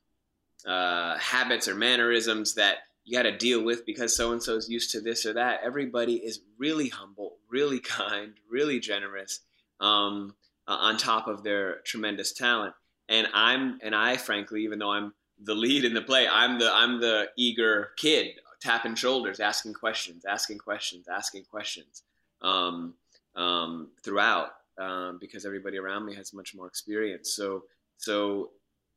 uh, 0.66 1.16
habits 1.16 1.68
or 1.68 1.74
mannerisms 1.74 2.54
that 2.56 2.78
you 3.04 3.16
got 3.16 3.25
to 3.25 3.37
deal 3.37 3.62
with 3.62 3.84
because 3.84 4.16
so 4.16 4.32
and 4.32 4.42
so 4.42 4.56
is 4.56 4.68
used 4.68 4.90
to 4.92 5.00
this 5.00 5.26
or 5.26 5.34
that. 5.34 5.61
Everybody 5.62 6.16
is 6.16 6.40
really 6.58 6.88
humble, 6.88 7.37
really 7.50 7.80
kind, 7.80 8.34
really 8.50 8.80
generous, 8.80 9.40
um, 9.80 10.34
on 10.66 10.96
top 10.96 11.28
of 11.28 11.42
their 11.42 11.80
tremendous 11.84 12.32
talent. 12.32 12.75
And 13.08 13.28
I'm, 13.34 13.78
and 13.82 13.94
I, 13.94 14.16
frankly, 14.16 14.64
even 14.64 14.78
though 14.78 14.90
I'm 14.90 15.12
the 15.42 15.54
lead 15.54 15.84
in 15.84 15.92
the 15.92 16.00
play, 16.00 16.26
I'm 16.26 16.58
the 16.58 16.70
I'm 16.73 17.00
the 17.00 17.28
eager 17.37 17.90
kid, 17.96 18.40
tapping 18.62 18.94
shoulders, 18.94 19.40
asking 19.40 19.75
questions, 19.75 20.25
asking 20.25 20.58
questions, 20.58 21.06
asking 21.06 21.44
questions 21.50 22.02
um, 22.40 22.94
um, 23.37 23.88
throughout, 24.02 24.52
um, 24.78 25.18
because 25.20 25.44
everybody 25.44 25.76
around 25.76 26.06
me 26.06 26.14
has 26.14 26.32
much 26.32 26.54
more 26.54 26.66
experience. 26.66 27.34
So, 27.34 27.64
so 27.99 28.50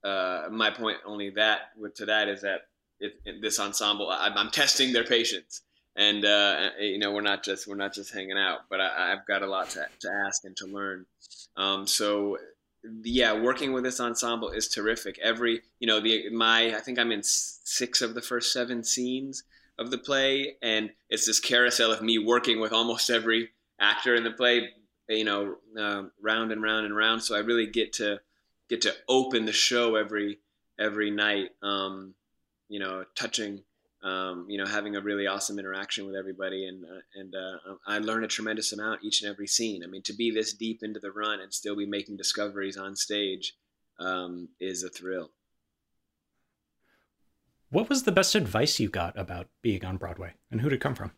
uh, 0.06 0.48
my 0.50 0.70
point 0.70 1.00
only 1.06 1.32
that 1.32 1.72
to 1.96 2.06
that 2.06 2.30
is 2.30 2.42
that 2.42 2.68
it, 3.00 3.20
it, 3.26 3.42
this 3.42 3.60
ensemble. 3.60 4.10
I, 4.10 4.32
am 4.36 4.50
testing 4.50 4.94
their 4.94 5.04
patience, 5.04 5.62
and 5.96 6.26
uh, 6.26 6.70
you 6.80 7.00
know 7.00 7.12
we're 7.12 7.22
not 7.22 7.44
just 7.44 7.68
we're 7.68 7.76
not 7.76 7.94
just 7.94 8.14
hanging 8.14 8.38
out, 8.38 8.62
but 8.70 8.82
I, 8.82 9.10
have 9.10 9.26
got 9.28 9.42
a 9.42 9.48
lot 9.48 9.70
to, 9.72 9.86
to 10.00 10.10
ask 10.26 10.44
and 10.46 10.56
to 10.58 10.66
learn. 10.66 11.06
Um, 11.56 11.88
so 11.88 12.38
yeah, 13.04 13.34
working 13.34 13.74
with 13.74 13.84
this 13.84 14.00
ensemble 14.00 14.50
is 14.50 14.68
terrific. 14.68 15.20
Every 15.20 15.62
you 15.80 15.88
know 15.88 16.00
the 16.00 16.30
my 16.30 16.76
I 16.76 16.80
think 16.80 17.00
I'm 17.00 17.12
in 17.12 17.22
six 17.24 18.02
of 18.02 18.14
the 18.14 18.22
first 18.22 18.54
seven 18.54 18.84
scenes 18.84 19.44
of 19.80 19.92
the 19.92 19.98
play, 19.98 20.56
and 20.62 20.90
it's 21.10 21.26
this 21.26 21.40
carousel 21.40 21.92
of 21.92 22.02
me 22.02 22.18
working 22.18 22.60
with 22.60 22.74
almost 22.74 23.10
every 23.10 23.50
actor 23.80 24.16
in 24.16 24.24
the 24.24 24.32
play. 24.32 24.70
You 25.10 25.24
know, 25.24 25.56
uh, 25.80 26.04
round 26.22 26.52
and 26.52 26.62
round 26.62 26.86
and 26.86 26.96
round. 26.96 27.24
So 27.24 27.36
I 27.36 27.40
really 27.40 27.68
get 27.68 27.94
to 27.94 28.20
get 28.70 28.82
to 28.82 28.94
open 29.08 29.46
the 29.46 29.54
show 29.54 29.96
every 29.96 30.40
every 30.80 31.12
night. 31.12 31.50
Um, 31.62 32.14
you 32.70 32.80
know, 32.80 33.06
touching, 33.16 33.62
um, 34.04 34.46
you 34.50 34.58
know, 34.58 34.66
having 34.66 34.96
a 34.96 35.02
really 35.02 35.28
awesome 35.28 35.60
interaction 35.60 36.06
with 36.06 36.16
everybody, 36.16 36.66
and 36.68 36.84
uh, 36.84 37.02
and 37.16 37.36
uh, 37.36 37.76
I 37.86 38.00
learn 38.00 38.24
a 38.24 38.28
tremendous 38.28 38.74
amount 38.74 39.04
each 39.04 39.22
and 39.22 39.32
every 39.32 39.48
scene. 39.48 39.84
I 39.84 39.88
mean, 39.88 40.04
to 40.04 40.14
be 40.14 40.32
this 40.32 40.54
deep 40.54 40.84
into 40.84 41.00
the 41.00 41.12
run 41.12 41.40
and 41.40 41.54
still 41.54 41.76
be 41.76 41.86
making 41.86 42.18
discoveries 42.18 42.78
on 42.78 42.96
stage 42.96 43.54
um, 44.00 44.50
is 44.60 44.84
a 44.84 44.90
thrill. 44.90 45.32
What 47.70 47.90
was 47.90 48.04
the 48.04 48.14
best 48.14 48.36
advice 48.36 48.80
you 48.80 48.90
got 48.90 49.18
about 49.20 49.48
being 49.62 49.84
on 49.84 49.98
Broadway, 49.98 50.34
and 50.52 50.62
who 50.62 50.70
did 50.70 50.78
it 50.78 50.82
come 50.82 50.96
from? 50.96 51.12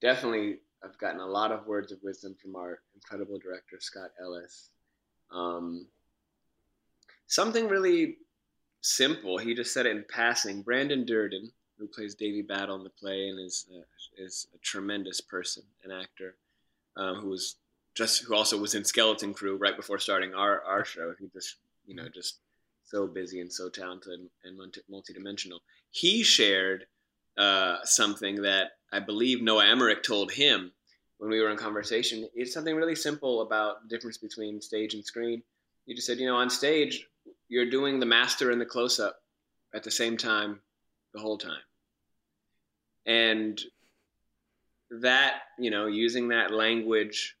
Definitely, 0.00 0.58
I've 0.82 0.98
gotten 0.98 1.20
a 1.20 1.26
lot 1.26 1.52
of 1.52 1.66
words 1.66 1.92
of 1.92 1.98
wisdom 2.02 2.34
from 2.40 2.56
our 2.56 2.80
incredible 2.94 3.38
director 3.38 3.76
Scott 3.78 4.10
Ellis. 4.20 4.70
Um, 5.30 5.86
something 7.26 7.68
really 7.68 8.16
simple. 8.82 9.38
He 9.38 9.54
just 9.54 9.72
said 9.72 9.86
it 9.86 9.96
in 9.96 10.04
passing. 10.08 10.62
Brandon 10.62 11.04
Dirden, 11.04 11.50
who 11.78 11.86
plays 11.86 12.14
Davey 12.14 12.42
Battle 12.42 12.76
in 12.76 12.84
the 12.84 12.90
play 12.90 13.28
and 13.28 13.40
is 13.40 13.66
uh, 13.74 13.82
is 14.18 14.46
a 14.54 14.58
tremendous 14.58 15.20
person, 15.20 15.62
an 15.84 15.90
actor, 15.90 16.36
um, 16.96 17.16
who 17.16 17.30
was 17.30 17.56
just 17.94 18.24
who 18.24 18.34
also 18.34 18.58
was 18.58 18.74
in 18.74 18.84
Skeleton 18.84 19.32
Crew 19.32 19.56
right 19.56 19.76
before 19.76 19.98
starting 19.98 20.34
our 20.34 20.62
our 20.62 20.84
show. 20.84 21.14
He 21.18 21.28
just 21.32 21.56
you 21.86 21.94
know 21.94 22.08
just 22.12 22.38
so 22.84 23.06
busy 23.06 23.40
and 23.40 23.52
so 23.52 23.68
talented 23.68 24.20
and 24.44 24.58
multidimensional. 24.90 25.60
He 25.90 26.22
shared 26.22 26.86
uh, 27.38 27.78
something 27.84 28.42
that 28.42 28.72
I 28.92 29.00
believe 29.00 29.42
Noah 29.42 29.66
Emmerich 29.66 30.02
told 30.02 30.30
him 30.30 30.72
when 31.18 31.30
we 31.30 31.40
were 31.40 31.50
in 31.50 31.56
conversation. 31.56 32.28
It's 32.34 32.52
something 32.52 32.76
really 32.76 32.94
simple 32.94 33.42
about 33.42 33.82
the 33.82 33.88
difference 33.88 34.18
between 34.18 34.60
stage 34.60 34.94
and 34.94 35.04
screen. 35.04 35.42
He 35.86 35.94
just 35.94 36.06
said, 36.06 36.18
you 36.18 36.26
know, 36.26 36.36
on 36.36 36.50
stage 36.50 37.06
you're 37.52 37.68
doing 37.68 38.00
the 38.00 38.06
master 38.06 38.50
and 38.50 38.58
the 38.58 38.64
close 38.64 38.98
up 38.98 39.20
at 39.74 39.82
the 39.82 39.90
same 39.90 40.16
time 40.16 40.58
the 41.12 41.20
whole 41.20 41.36
time. 41.36 41.60
And 43.04 43.60
that, 45.02 45.34
you 45.58 45.70
know, 45.70 45.86
using 45.86 46.28
that 46.28 46.50
language 46.50 47.36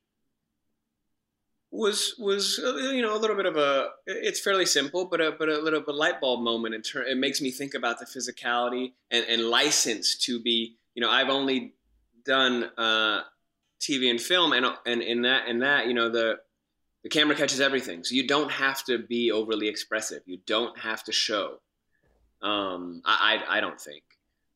was 1.70 2.14
was 2.18 2.58
you 2.58 3.00
know 3.00 3.16
a 3.16 3.20
little 3.20 3.34
bit 3.34 3.46
of 3.46 3.56
a 3.56 3.88
it's 4.04 4.38
fairly 4.38 4.66
simple 4.66 5.06
but 5.06 5.22
a 5.22 5.34
but 5.38 5.48
a 5.48 5.58
little 5.58 5.80
bit 5.80 5.94
light 5.94 6.20
bulb 6.20 6.42
moment 6.42 6.74
in 6.74 6.82
turn 6.82 7.06
it 7.08 7.16
makes 7.16 7.40
me 7.40 7.50
think 7.50 7.72
about 7.72 7.98
the 7.98 8.04
physicality 8.04 8.92
and, 9.10 9.24
and 9.26 9.44
license 9.44 10.18
to 10.18 10.38
be 10.38 10.76
you 10.94 11.00
know 11.00 11.08
I've 11.08 11.30
only 11.30 11.72
done 12.26 12.70
uh, 12.76 13.22
TV 13.80 14.10
and 14.10 14.20
film 14.20 14.52
and 14.52 14.66
and 14.84 15.00
in 15.00 15.22
that 15.22 15.48
in 15.48 15.60
that 15.60 15.86
you 15.86 15.94
know 15.94 16.10
the 16.10 16.40
the 17.02 17.08
camera 17.08 17.36
catches 17.36 17.60
everything. 17.60 18.04
So 18.04 18.14
you 18.14 18.26
don't 18.26 18.50
have 18.50 18.84
to 18.84 18.98
be 18.98 19.32
overly 19.32 19.68
expressive. 19.68 20.22
You 20.26 20.38
don't 20.46 20.78
have 20.78 21.02
to 21.04 21.12
show. 21.12 21.60
Um, 22.40 23.02
I, 23.04 23.40
I, 23.48 23.58
I, 23.58 23.60
don't 23.60 23.80
think. 23.80 24.02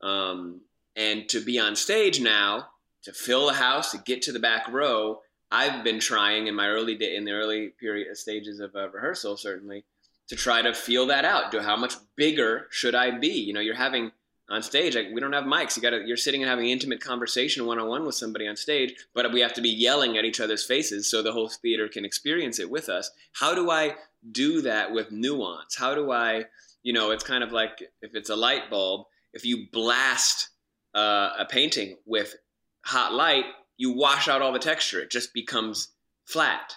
Um, 0.03 0.61
and 0.97 1.29
to 1.29 1.41
be 1.41 1.59
on 1.59 1.77
stage 1.77 2.21
now, 2.21 2.69
to 3.05 3.13
fill 3.13 3.47
the 3.47 3.53
house, 3.53 3.93
to 3.93 3.99
get 3.99 4.23
to 4.23 4.33
the 4.33 4.41
back 4.41 4.67
row, 4.69 5.21
I've 5.53 5.85
been 5.85 6.01
trying 6.01 6.49
in 6.49 6.55
my 6.57 6.69
early 6.69 6.97
day, 6.97 7.15
in 7.15 7.25
the 7.25 7.33
early 7.33 7.69
period 7.69 8.17
stages 8.17 8.59
of 8.59 8.75
uh, 8.75 8.89
rehearsal, 8.91 9.37
certainly, 9.37 9.85
to 10.29 10.35
try 10.35 10.63
to 10.63 10.75
feel 10.75 11.07
that 11.07 11.25
out. 11.25 11.53
Do 11.53 11.61
how 11.61 11.77
much 11.77 11.95
bigger 12.17 12.67
should 12.71 12.97
I 12.97 13.13
be? 13.13 13.29
You 13.29 13.53
know, 13.53 13.61
you're 13.61 13.77
having 13.77 14.11
on 14.49 14.63
stage. 14.63 14.95
Like 14.95 15.09
we 15.13 15.21
don't 15.21 15.33
have 15.33 15.45
mics. 15.45 15.77
You 15.77 15.83
got 15.83 16.07
you're 16.07 16.17
sitting 16.17 16.43
and 16.43 16.49
having 16.51 16.67
an 16.67 16.71
intimate 16.71 17.01
conversation 17.01 17.67
one 17.67 17.79
on 17.79 17.89
one 17.89 18.07
with 18.07 18.15
somebody 18.15 18.47
on 18.47 18.57
stage, 18.57 18.95
but 19.15 19.33
we 19.33 19.41
have 19.41 19.55
to 19.55 19.61
be 19.61 19.71
yelling 19.71 20.17
at 20.17 20.25
each 20.25 20.41
other's 20.41 20.65
faces 20.65 21.11
so 21.11 21.23
the 21.23 21.33
whole 21.33 21.49
theater 21.49 21.89
can 21.89 22.05
experience 22.05 22.59
it 22.59 22.71
with 22.71 22.89
us. 22.89 23.11
How 23.33 23.55
do 23.55 23.71
I 23.71 23.97
do 24.33 24.63
that 24.63 24.93
with 24.93 25.11
nuance? 25.11 25.77
How 25.77 25.95
do 25.95 26.13
I, 26.13 26.45
you 26.83 26.93
know, 26.93 27.11
it's 27.11 27.25
kind 27.25 27.43
of 27.43 27.53
like 27.53 27.83
if 28.03 28.15
it's 28.15 28.31
a 28.31 28.37
light 28.37 28.71
bulb, 28.71 29.07
if 29.33 29.45
you 29.45 29.67
blast 29.73 30.51
uh, 30.95 31.31
a 31.39 31.45
painting 31.45 31.97
with 32.07 32.37
hot 32.85 33.13
light, 33.13 33.45
you 33.77 33.93
wash 33.93 34.29
out 34.29 34.43
all 34.43 34.53
the 34.53 34.59
texture. 34.59 35.01
It 35.01 35.11
just 35.11 35.35
becomes 35.35 35.89
flat. 36.25 36.75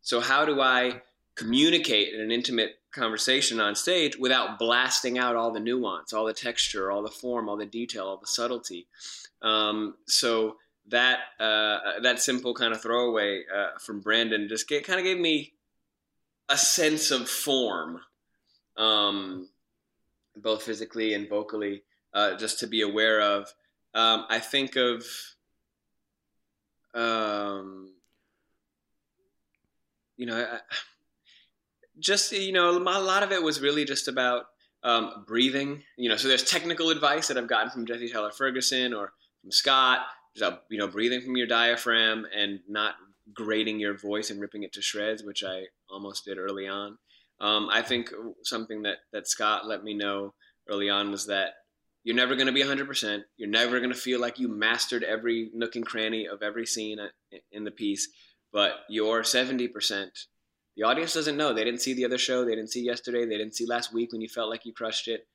So 0.00 0.20
how 0.20 0.44
do 0.44 0.60
I 0.60 1.02
communicate 1.34 2.14
in 2.14 2.20
an 2.20 2.32
intimate 2.32 2.77
conversation 2.92 3.60
on 3.60 3.74
stage 3.74 4.16
without 4.16 4.58
blasting 4.58 5.18
out 5.18 5.36
all 5.36 5.52
the 5.52 5.60
nuance, 5.60 6.12
all 6.12 6.24
the 6.24 6.32
texture, 6.32 6.90
all 6.90 7.02
the 7.02 7.10
form, 7.10 7.48
all 7.48 7.56
the 7.56 7.66
detail, 7.66 8.06
all 8.06 8.16
the 8.16 8.26
subtlety? 8.26 8.86
Um, 9.42 9.94
so 10.06 10.56
that 10.88 11.18
uh, 11.38 12.00
that 12.02 12.20
simple 12.20 12.54
kind 12.54 12.72
of 12.72 12.80
throwaway 12.82 13.44
uh, 13.54 13.78
from 13.78 14.00
Brandon 14.00 14.48
just 14.48 14.68
get, 14.68 14.86
kind 14.86 14.98
of 14.98 15.04
gave 15.04 15.18
me 15.18 15.52
a 16.48 16.56
sense 16.56 17.10
of 17.10 17.28
form, 17.28 18.00
um, 18.76 19.48
both 20.36 20.62
physically 20.62 21.14
and 21.14 21.28
vocally, 21.28 21.82
uh, 22.14 22.36
just 22.36 22.58
to 22.60 22.66
be 22.66 22.82
aware 22.82 23.20
of. 23.20 23.52
Um, 23.94 24.24
I 24.30 24.38
think 24.38 24.76
of 24.76 25.04
um, 26.94 27.90
you 30.16 30.26
know, 30.26 30.36
I, 30.36 30.58
just 31.98 32.32
you 32.32 32.52
know, 32.52 32.70
a 32.70 32.78
lot 32.78 33.22
of 33.22 33.32
it 33.32 33.42
was 33.42 33.60
really 33.60 33.84
just 33.84 34.08
about 34.08 34.44
um, 34.82 35.24
breathing. 35.26 35.82
You 35.96 36.08
know, 36.08 36.16
so 36.16 36.28
there's 36.28 36.44
technical 36.44 36.90
advice 36.90 37.28
that 37.28 37.36
I've 37.36 37.48
gotten 37.48 37.70
from 37.70 37.86
Jesse 37.86 38.10
Tyler 38.10 38.32
Ferguson 38.32 38.92
or 38.94 39.12
from 39.42 39.50
Scott. 39.50 40.00
About, 40.36 40.62
you 40.70 40.78
know, 40.78 40.86
breathing 40.86 41.20
from 41.20 41.36
your 41.36 41.48
diaphragm 41.48 42.24
and 42.36 42.60
not 42.68 42.94
grating 43.34 43.80
your 43.80 43.98
voice 43.98 44.30
and 44.30 44.40
ripping 44.40 44.62
it 44.62 44.72
to 44.74 44.82
shreds, 44.82 45.24
which 45.24 45.42
I 45.42 45.64
almost 45.90 46.24
did 46.24 46.38
early 46.38 46.68
on. 46.68 46.96
Um, 47.40 47.68
I 47.72 47.82
think 47.82 48.12
something 48.44 48.82
that 48.82 48.98
that 49.12 49.26
Scott 49.26 49.66
let 49.66 49.82
me 49.82 49.94
know 49.94 50.34
early 50.68 50.88
on 50.88 51.10
was 51.10 51.26
that 51.26 51.54
you're 52.04 52.16
never 52.16 52.36
going 52.36 52.46
to 52.46 52.52
be 52.52 52.62
100%. 52.62 53.22
You're 53.36 53.48
never 53.48 53.80
going 53.80 53.92
to 53.92 53.98
feel 53.98 54.20
like 54.20 54.38
you 54.38 54.48
mastered 54.48 55.02
every 55.02 55.50
nook 55.52 55.76
and 55.76 55.84
cranny 55.84 56.26
of 56.26 56.42
every 56.42 56.66
scene 56.66 56.98
in 57.52 57.64
the 57.64 57.70
piece, 57.70 58.08
but 58.52 58.72
you're 58.88 59.22
70%. 59.22 60.08
The 60.78 60.84
audience 60.84 61.12
doesn't 61.12 61.36
know. 61.36 61.52
They 61.52 61.64
didn't 61.64 61.82
see 61.82 61.92
the 61.92 62.04
other 62.04 62.18
show. 62.18 62.44
They 62.44 62.54
didn't 62.54 62.70
see 62.70 62.84
yesterday. 62.84 63.24
They 63.24 63.36
didn't 63.36 63.56
see 63.56 63.66
last 63.66 63.92
week 63.92 64.12
when 64.12 64.20
you 64.20 64.28
felt 64.28 64.48
like 64.48 64.64
you 64.64 64.72
crushed 64.72 65.08
it. 65.08 65.26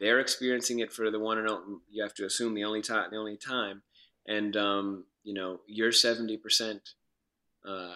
They're 0.00 0.18
experiencing 0.18 0.78
it 0.78 0.90
for 0.90 1.10
the 1.10 1.20
one 1.20 1.36
and 1.36 1.46
only, 1.46 1.76
you 1.90 2.02
have 2.02 2.14
to 2.14 2.24
assume 2.24 2.54
the 2.54 2.64
only 2.64 2.80
time, 2.80 3.10
the 3.10 3.18
only 3.18 3.36
time. 3.36 3.82
And, 4.26 4.56
um, 4.56 5.04
you 5.24 5.34
know, 5.34 5.60
your 5.66 5.90
70% 5.90 6.80
uh, 7.68 7.94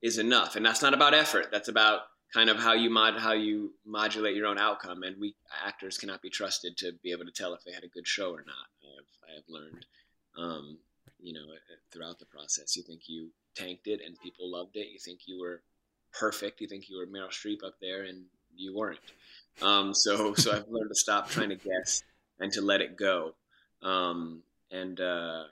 is 0.00 0.16
enough. 0.16 0.56
And 0.56 0.64
that's 0.64 0.80
not 0.80 0.94
about 0.94 1.12
effort. 1.12 1.48
That's 1.52 1.68
about 1.68 2.00
kind 2.32 2.48
of 2.48 2.56
how 2.56 2.72
you 2.72 2.88
mod 2.88 3.18
how 3.18 3.32
you 3.32 3.74
modulate 3.84 4.34
your 4.34 4.46
own 4.46 4.58
outcome. 4.58 5.02
And 5.02 5.20
we 5.20 5.34
actors 5.62 5.98
cannot 5.98 6.22
be 6.22 6.30
trusted 6.30 6.78
to 6.78 6.92
be 7.02 7.10
able 7.10 7.26
to 7.26 7.32
tell 7.32 7.52
if 7.52 7.64
they 7.64 7.72
had 7.72 7.84
a 7.84 7.88
good 7.88 8.08
show 8.08 8.30
or 8.30 8.44
not. 8.46 8.66
I 8.82 8.96
have, 8.96 9.30
I 9.30 9.34
have 9.34 9.44
learned, 9.46 9.84
um, 10.38 10.78
you 11.20 11.34
know, 11.34 11.44
throughout 11.92 12.18
the 12.18 12.24
process. 12.24 12.78
You 12.78 12.82
think 12.82 13.02
you 13.08 13.28
tanked 13.54 13.88
it 13.88 14.00
and 14.02 14.18
people 14.22 14.50
loved 14.50 14.76
it. 14.76 14.88
You 14.90 14.98
think 14.98 15.20
you 15.26 15.38
were 15.38 15.60
perfect. 16.12 16.60
You 16.60 16.68
think 16.68 16.88
you 16.88 16.98
were 16.98 17.06
Meryl 17.06 17.30
Streep 17.30 17.64
up 17.64 17.74
there, 17.80 18.02
and 18.04 18.24
you 18.54 18.74
weren't. 18.74 19.00
Um, 19.60 19.94
so 19.94 20.34
so 20.34 20.52
I've 20.52 20.68
learned 20.68 20.90
to 20.90 20.94
stop 20.94 21.28
trying 21.28 21.50
to 21.50 21.56
guess 21.56 22.02
and 22.38 22.52
to 22.52 22.60
let 22.60 22.80
it 22.80 22.96
go. 22.96 23.34
Um, 23.82 24.42
and 24.70 25.00
uh, 25.00 25.44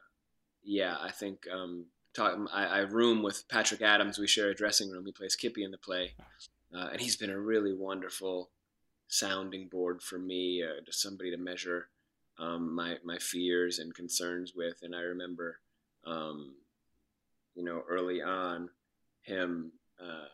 yeah, 0.62 0.96
I 1.00 1.10
think 1.10 1.46
um, 1.52 1.86
talk, 2.14 2.38
I, 2.52 2.64
I 2.64 2.78
room 2.80 3.22
with 3.22 3.48
Patrick 3.48 3.82
Adams. 3.82 4.18
We 4.18 4.26
share 4.26 4.50
a 4.50 4.54
dressing 4.54 4.90
room. 4.90 5.06
He 5.06 5.12
plays 5.12 5.36
Kippy 5.36 5.64
in 5.64 5.70
the 5.70 5.78
play, 5.78 6.14
uh, 6.74 6.88
and 6.92 7.00
he's 7.00 7.16
been 7.16 7.30
a 7.30 7.38
really 7.38 7.74
wonderful 7.74 8.50
sounding 9.08 9.68
board 9.68 10.02
for 10.02 10.18
me, 10.18 10.62
uh, 10.62 10.80
somebody 10.90 11.30
to 11.30 11.36
measure 11.36 11.88
um, 12.38 12.74
my 12.74 12.96
my 13.04 13.18
fears 13.18 13.78
and 13.78 13.94
concerns 13.94 14.54
with. 14.54 14.78
And 14.82 14.94
I 14.94 15.00
remember, 15.00 15.58
um, 16.06 16.54
you 17.54 17.64
know, 17.64 17.82
early 17.88 18.22
on, 18.22 18.70
him 19.22 19.72
uh, 20.02 20.28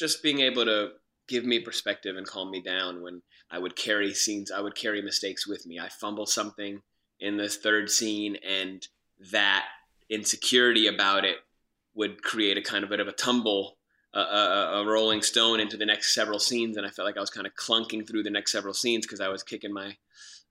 just 0.00 0.22
being 0.22 0.40
able 0.40 0.64
to 0.64 0.92
give 1.28 1.44
me 1.44 1.60
perspective 1.60 2.16
and 2.16 2.26
calm 2.26 2.50
me 2.50 2.60
down 2.62 3.02
when 3.02 3.22
I 3.50 3.58
would 3.58 3.76
carry 3.76 4.14
scenes, 4.14 4.50
I 4.50 4.60
would 4.60 4.74
carry 4.74 5.02
mistakes 5.02 5.46
with 5.46 5.66
me. 5.66 5.78
I 5.78 5.88
fumble 5.88 6.26
something 6.26 6.80
in 7.20 7.36
the 7.36 7.48
third 7.48 7.90
scene, 7.90 8.36
and 8.36 8.86
that 9.30 9.66
insecurity 10.08 10.86
about 10.86 11.24
it 11.24 11.36
would 11.94 12.22
create 12.22 12.56
a 12.56 12.62
kind 12.62 12.82
of 12.82 12.90
bit 12.90 13.00
of 13.00 13.08
a 13.08 13.12
tumble 13.12 13.76
a, 14.12 14.18
a, 14.18 14.80
a, 14.80 14.86
rolling 14.86 15.22
stone 15.22 15.60
into 15.60 15.76
the 15.76 15.86
next 15.86 16.14
several 16.14 16.40
scenes, 16.40 16.76
and 16.76 16.84
I 16.84 16.90
felt 16.90 17.06
like 17.06 17.16
I 17.16 17.20
was 17.20 17.30
kind 17.30 17.46
of 17.46 17.54
clunking 17.54 18.08
through 18.08 18.24
the 18.24 18.30
next 18.30 18.50
several 18.50 18.74
scenes 18.74 19.06
because 19.06 19.20
I 19.20 19.28
was 19.28 19.44
kicking 19.44 19.72
my 19.72 19.96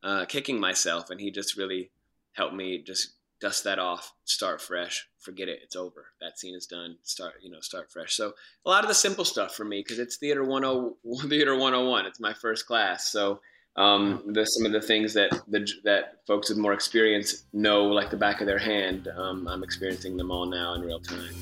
uh, 0.02 0.26
kicking 0.26 0.62
myself, 0.62 1.10
and 1.10 1.20
he 1.20 1.30
just 1.30 1.58
really 1.58 1.92
helped 2.32 2.56
me 2.56 2.82
just 2.82 3.16
dust 3.39 3.63
that 3.63 3.80
off, 3.80 4.13
start 4.25 4.62
fresh, 4.62 5.08
forget 5.19 5.47
it, 5.47 5.60
it's 5.63 5.75
over. 5.75 6.08
That 6.21 6.39
scene 6.39 6.56
is 6.56 6.65
done. 6.65 6.97
Start 7.04 7.36
you 7.41 7.49
know 7.49 7.60
start 7.62 7.91
fresh. 7.91 8.15
So 8.15 8.34
a 8.65 8.69
lot 8.69 8.84
of 8.84 8.88
the 8.88 8.93
simple 8.93 9.25
stuff 9.25 9.56
for 9.56 9.65
me 9.65 9.82
because 9.82 9.99
it's 9.99 10.17
theater 10.17 10.45
10 10.45 10.93
theater 11.30 11.54
101. 11.54 12.06
It's 12.06 12.19
my 12.19 12.34
first 12.34 12.65
class, 12.65 13.10
so. 13.12 13.41
Um, 13.75 14.23
the, 14.25 14.43
some 14.43 14.65
of 14.65 14.73
the 14.73 14.82
things 14.82 15.13
that 15.13 15.30
the, 15.47 15.65
that 15.86 16.15
folks 16.28 16.49
with 16.49 16.58
more 16.58 16.73
experience 16.73 17.45
know 17.54 17.86
like 17.86 18.10
the 18.10 18.17
back 18.17 18.41
of 18.41 18.47
their 18.47 18.58
hand, 18.58 19.08
um, 19.15 19.47
I'm 19.47 19.63
experiencing 19.63 20.17
them 20.17 20.32
all 20.32 20.45
now 20.47 20.73
in 20.73 20.82
real 20.82 20.99
time. 20.99 21.34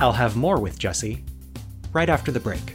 I'll 0.00 0.12
have 0.12 0.36
more 0.36 0.58
with 0.58 0.78
Jesse 0.78 1.24
right 1.94 2.10
after 2.10 2.30
the 2.30 2.40
break. 2.40 2.74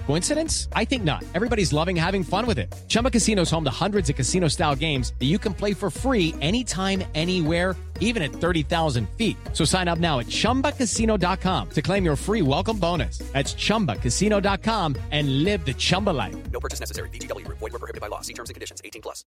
Coincidence? 0.11 0.67
I 0.73 0.83
think 0.83 1.05
not. 1.05 1.23
Everybody's 1.33 1.71
loving 1.71 1.95
having 1.95 2.21
fun 2.21 2.45
with 2.45 2.59
it. 2.59 2.67
Chumba 2.89 3.09
Casino 3.09 3.43
is 3.43 3.49
home 3.49 3.63
to 3.63 3.71
hundreds 3.71 4.09
of 4.09 4.17
casino-style 4.17 4.75
games 4.75 5.13
that 5.19 5.25
you 5.25 5.39
can 5.39 5.53
play 5.53 5.73
for 5.73 5.89
free 5.89 6.35
anytime, 6.41 7.01
anywhere, 7.15 7.77
even 8.01 8.21
at 8.21 8.33
30,000 8.33 9.07
feet. 9.15 9.37
So 9.53 9.63
sign 9.63 9.87
up 9.87 9.99
now 9.99 10.19
at 10.19 10.25
ChumbaCasino.com 10.25 11.69
to 11.69 11.81
claim 11.81 12.03
your 12.03 12.17
free 12.17 12.41
welcome 12.41 12.77
bonus. 12.77 13.19
That's 13.31 13.53
ChumbaCasino.com 13.53 14.97
and 15.11 15.45
live 15.45 15.65
the 15.65 15.73
Chumba 15.75 16.09
life. 16.09 16.35
No 16.51 16.59
purchase 16.59 16.81
necessary. 16.81 17.07
VGW. 17.09 17.47
Void 17.47 17.61
were 17.61 17.79
prohibited 17.79 18.01
by 18.01 18.07
law. 18.07 18.19
See 18.19 18.33
terms 18.33 18.49
and 18.49 18.55
conditions. 18.55 18.81
18 18.83 19.01
plus. 19.01 19.23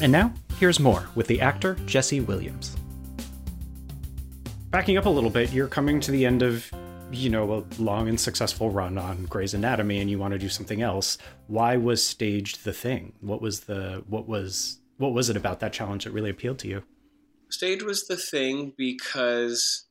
And 0.00 0.10
now, 0.10 0.32
here's 0.56 0.80
more 0.80 1.06
with 1.14 1.26
the 1.26 1.42
actor 1.42 1.76
Jesse 1.84 2.20
Williams. 2.20 2.76
Backing 4.74 4.98
up 4.98 5.06
a 5.06 5.08
little 5.08 5.30
bit, 5.30 5.52
you're 5.52 5.68
coming 5.68 6.00
to 6.00 6.10
the 6.10 6.26
end 6.26 6.42
of 6.42 6.68
you 7.12 7.30
know 7.30 7.52
a 7.54 7.80
long 7.80 8.08
and 8.08 8.18
successful 8.18 8.70
run 8.70 8.98
on 8.98 9.24
Grey's 9.26 9.54
Anatomy 9.54 10.00
and 10.00 10.10
you 10.10 10.18
want 10.18 10.32
to 10.32 10.38
do 10.38 10.48
something 10.48 10.82
else, 10.82 11.16
why 11.46 11.76
was 11.76 12.04
staged 12.04 12.64
the 12.64 12.72
thing? 12.72 13.12
What 13.20 13.40
was 13.40 13.60
the 13.60 14.02
what 14.08 14.26
was 14.26 14.80
what 14.96 15.14
was 15.14 15.30
it 15.30 15.36
about 15.36 15.60
that 15.60 15.72
challenge 15.72 16.02
that 16.02 16.10
really 16.10 16.28
appealed 16.28 16.58
to 16.58 16.66
you? 16.66 16.82
Stage 17.50 17.84
was 17.84 18.08
the 18.08 18.16
thing 18.16 18.72
because 18.76 19.84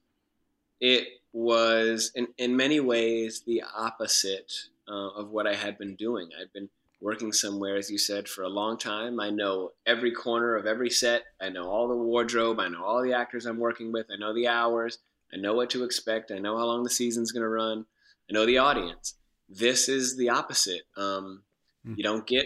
it 0.81 1.07
was 1.31 2.11
in 2.13 2.27
in 2.37 2.57
many 2.57 2.81
ways 2.81 3.41
the 3.47 3.63
opposite 3.73 4.51
uh, 4.89 5.11
of 5.11 5.29
what 5.29 5.47
I 5.47 5.55
had 5.55 5.77
been 5.77 5.95
doing. 5.95 6.31
I'd 6.37 6.51
been 6.51 6.67
working 7.03 7.33
somewhere, 7.33 7.75
as 7.75 7.91
you 7.91 7.97
said, 7.97 8.29
for 8.29 8.43
a 8.43 8.49
long 8.49 8.77
time. 8.77 9.19
I 9.19 9.29
know 9.29 9.71
every 9.85 10.11
corner 10.11 10.55
of 10.55 10.65
every 10.65 10.89
set. 10.89 11.23
I 11.41 11.49
know 11.49 11.69
all 11.69 11.89
the 11.89 11.97
wardrobe. 11.97 12.59
I 12.59 12.69
know 12.69 12.83
all 12.83 13.03
the 13.03 13.13
actors 13.13 13.45
I'm 13.45 13.59
working 13.59 13.91
with. 13.91 14.07
I 14.09 14.17
know 14.17 14.33
the 14.33 14.47
hours. 14.47 14.99
I 15.33 15.37
know 15.37 15.53
what 15.53 15.69
to 15.71 15.83
expect. 15.83 16.31
I 16.31 16.39
know 16.39 16.57
how 16.57 16.65
long 16.65 16.83
the 16.83 16.89
season's 16.89 17.33
going 17.33 17.43
to 17.43 17.49
run. 17.49 17.85
I 18.29 18.33
know 18.33 18.45
the 18.45 18.59
audience. 18.59 19.15
This 19.49 19.89
is 19.89 20.15
the 20.15 20.29
opposite. 20.29 20.83
Um, 20.95 21.43
mm. 21.85 21.97
You 21.97 22.03
don't 22.03 22.25
get 22.25 22.45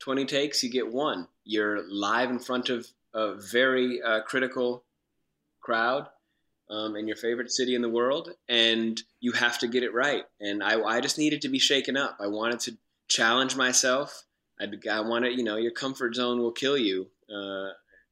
20 0.00 0.24
takes, 0.24 0.62
you 0.62 0.70
get 0.70 0.92
one. 0.92 1.28
You're 1.44 1.88
live 1.88 2.30
in 2.30 2.40
front 2.40 2.70
of 2.70 2.86
a 3.14 3.34
very 3.34 4.02
uh, 4.02 4.22
critical 4.22 4.84
crowd 5.60 6.08
um, 6.70 6.96
in 6.96 7.06
your 7.06 7.16
favorite 7.16 7.50
city 7.50 7.74
in 7.74 7.82
the 7.82 7.88
world, 7.88 8.30
and 8.48 9.00
you 9.20 9.32
have 9.32 9.58
to 9.60 9.68
get 9.68 9.82
it 9.82 9.94
right. 9.94 10.24
And 10.40 10.62
I, 10.62 10.80
I 10.82 11.00
just 11.00 11.18
needed 11.18 11.42
to 11.42 11.48
be 11.48 11.58
shaken 11.58 11.96
up. 11.96 12.16
I 12.20 12.26
wanted 12.26 12.60
to 12.60 12.76
challenge 13.08 13.56
myself. 13.56 14.24
I, 14.60 14.66
I 14.90 15.00
want 15.00 15.24
to, 15.24 15.30
you 15.30 15.44
know, 15.44 15.56
your 15.56 15.72
comfort 15.72 16.14
zone 16.14 16.40
will 16.40 16.52
kill 16.52 16.78
you. 16.78 17.08
Uh, 17.34 17.70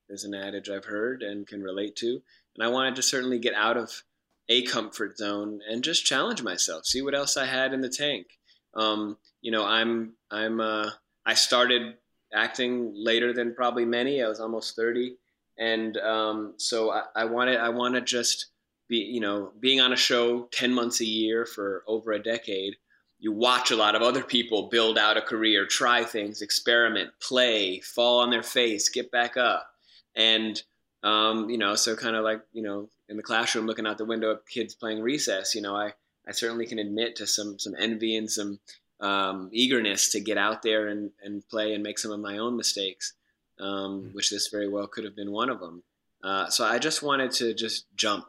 is 0.08 0.24
an 0.24 0.34
adage 0.34 0.68
I've 0.68 0.84
heard 0.84 1.22
and 1.22 1.46
can 1.46 1.62
relate 1.62 1.96
to. 1.96 2.22
And 2.54 2.64
I 2.64 2.68
wanted 2.68 2.96
to 2.96 3.02
certainly 3.02 3.38
get 3.38 3.54
out 3.54 3.76
of 3.76 4.02
a 4.48 4.62
comfort 4.62 5.18
zone 5.18 5.60
and 5.68 5.82
just 5.82 6.06
challenge 6.06 6.42
myself, 6.42 6.86
see 6.86 7.02
what 7.02 7.14
else 7.14 7.36
I 7.36 7.46
had 7.46 7.72
in 7.72 7.80
the 7.80 7.88
tank. 7.88 8.26
Um, 8.74 9.16
you 9.40 9.50
know, 9.50 9.64
I'm 9.64 10.12
I'm 10.30 10.60
uh, 10.60 10.90
I 11.24 11.34
started 11.34 11.94
acting 12.32 12.92
later 12.94 13.32
than 13.32 13.54
probably 13.54 13.84
many. 13.84 14.22
I 14.22 14.28
was 14.28 14.40
almost 14.40 14.76
thirty, 14.76 15.16
and 15.58 15.96
um, 15.96 16.54
so 16.58 16.90
I, 16.90 17.02
I 17.14 17.24
wanted 17.24 17.58
I 17.58 17.70
want 17.70 17.94
to 17.94 18.00
just 18.00 18.46
be 18.88 18.98
you 18.98 19.20
know 19.20 19.52
being 19.58 19.80
on 19.80 19.92
a 19.92 19.96
show 19.96 20.48
ten 20.52 20.72
months 20.72 21.00
a 21.00 21.06
year 21.06 21.46
for 21.46 21.82
over 21.86 22.12
a 22.12 22.22
decade. 22.22 22.76
You 23.18 23.32
watch 23.32 23.70
a 23.70 23.76
lot 23.76 23.94
of 23.94 24.02
other 24.02 24.22
people 24.22 24.68
build 24.68 24.98
out 24.98 25.16
a 25.16 25.22
career, 25.22 25.66
try 25.66 26.04
things, 26.04 26.42
experiment, 26.42 27.10
play, 27.20 27.80
fall 27.80 28.20
on 28.20 28.30
their 28.30 28.42
face, 28.42 28.88
get 28.88 29.10
back 29.10 29.36
up, 29.36 29.70
and 30.14 30.62
um, 31.02 31.48
you 31.48 31.58
know, 31.58 31.74
so 31.74 31.96
kind 31.96 32.16
of 32.16 32.24
like 32.24 32.42
you 32.52 32.62
know 32.62 32.88
in 33.08 33.16
the 33.16 33.22
classroom 33.22 33.66
looking 33.66 33.86
out 33.86 33.98
the 33.98 34.04
window 34.04 34.32
at 34.32 34.46
kids 34.46 34.74
playing 34.74 35.00
recess. 35.00 35.54
You 35.54 35.62
know, 35.62 35.74
I 35.74 35.92
I 36.26 36.32
certainly 36.32 36.66
can 36.66 36.78
admit 36.78 37.16
to 37.16 37.26
some 37.26 37.58
some 37.58 37.74
envy 37.78 38.16
and 38.16 38.30
some 38.30 38.58
um, 39.00 39.48
eagerness 39.52 40.10
to 40.10 40.20
get 40.20 40.38
out 40.38 40.62
there 40.62 40.88
and, 40.88 41.10
and 41.22 41.46
play 41.48 41.74
and 41.74 41.82
make 41.82 41.98
some 41.98 42.12
of 42.12 42.20
my 42.20 42.38
own 42.38 42.56
mistakes, 42.56 43.14
um, 43.58 43.66
mm-hmm. 44.02 44.08
which 44.14 44.30
this 44.30 44.48
very 44.48 44.68
well 44.68 44.86
could 44.86 45.04
have 45.04 45.16
been 45.16 45.32
one 45.32 45.50
of 45.50 45.60
them. 45.60 45.82
Uh, 46.22 46.48
so 46.48 46.64
I 46.64 46.78
just 46.78 47.02
wanted 47.02 47.30
to 47.32 47.54
just 47.54 47.86
jump. 47.94 48.26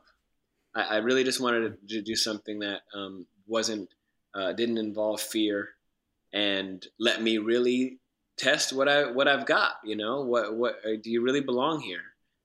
I, 0.76 0.84
I 0.84 0.98
really 0.98 1.24
just 1.24 1.40
wanted 1.40 1.78
to 1.88 2.02
do 2.02 2.16
something 2.16 2.60
that 2.60 2.82
um, 2.94 3.26
wasn't 3.48 3.90
uh, 4.38 4.54
didn't 4.54 4.78
involve 4.78 5.20
fear 5.20 5.70
and 6.34 6.86
let 7.00 7.22
me 7.22 7.38
really 7.38 8.00
test 8.38 8.74
what 8.74 8.88
I 8.88 9.12
what 9.12 9.28
I've 9.28 9.46
got. 9.46 9.74
You 9.84 9.96
know, 9.96 10.22
what 10.22 10.56
what 10.56 10.76
uh, 10.86 10.98
do 11.02 11.10
you 11.10 11.22
really 11.22 11.42
belong 11.42 11.82
here? 11.82 12.04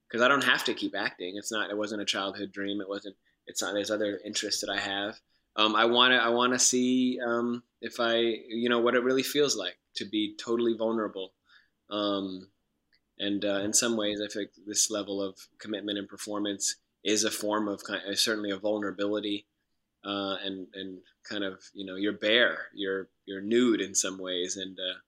Because 0.08 0.24
I 0.24 0.28
don't 0.28 0.44
have 0.44 0.64
to 0.64 0.74
keep 0.74 0.94
acting. 0.96 1.34
It's 1.36 1.52
not. 1.52 1.70
It 1.70 1.76
wasn't 1.76 2.02
a 2.02 2.06
childhood 2.06 2.52
dream. 2.52 2.80
It 2.80 2.88
wasn't. 2.88 3.16
It's 3.46 3.62
not. 3.62 3.74
There's 3.74 3.90
other 3.90 4.20
interests 4.24 4.60
that 4.60 4.70
I 4.70 4.80
have 4.80 5.18
um, 5.56 5.76
I 5.76 5.84
want 5.84 6.12
to 6.12 6.18
I 6.18 6.30
want 6.30 6.52
to 6.52 6.58
see 6.58 7.18
um, 7.24 7.62
if 7.80 8.00
I 8.00 8.16
you 8.16 8.68
know 8.68 8.80
what 8.80 8.94
it 8.94 9.02
really 9.02 9.22
feels 9.22 9.56
like 9.56 9.76
to 9.96 10.04
be 10.04 10.34
totally 10.42 10.74
vulnerable. 10.76 11.32
Um, 11.90 12.48
and 13.18 13.44
uh, 13.44 13.60
in 13.60 13.72
some 13.72 13.96
ways, 13.96 14.20
I 14.20 14.32
think 14.32 14.50
this 14.66 14.90
level 14.90 15.22
of 15.22 15.36
commitment 15.58 15.98
and 15.98 16.08
performance 16.08 16.76
is 17.04 17.24
a 17.24 17.30
form 17.30 17.68
of 17.68 17.84
kind 17.84 18.00
of, 18.06 18.18
certainly 18.18 18.50
a 18.50 18.56
vulnerability, 18.56 19.46
uh, 20.04 20.36
and 20.44 20.66
and 20.74 20.98
kind 21.24 21.44
of 21.44 21.62
you 21.74 21.86
know 21.86 21.96
you're 21.96 22.12
bare, 22.12 22.66
you're 22.74 23.08
you're 23.26 23.40
nude 23.40 23.80
in 23.80 23.94
some 23.94 24.18
ways, 24.18 24.56
and 24.56 24.78
uh, 24.78 24.98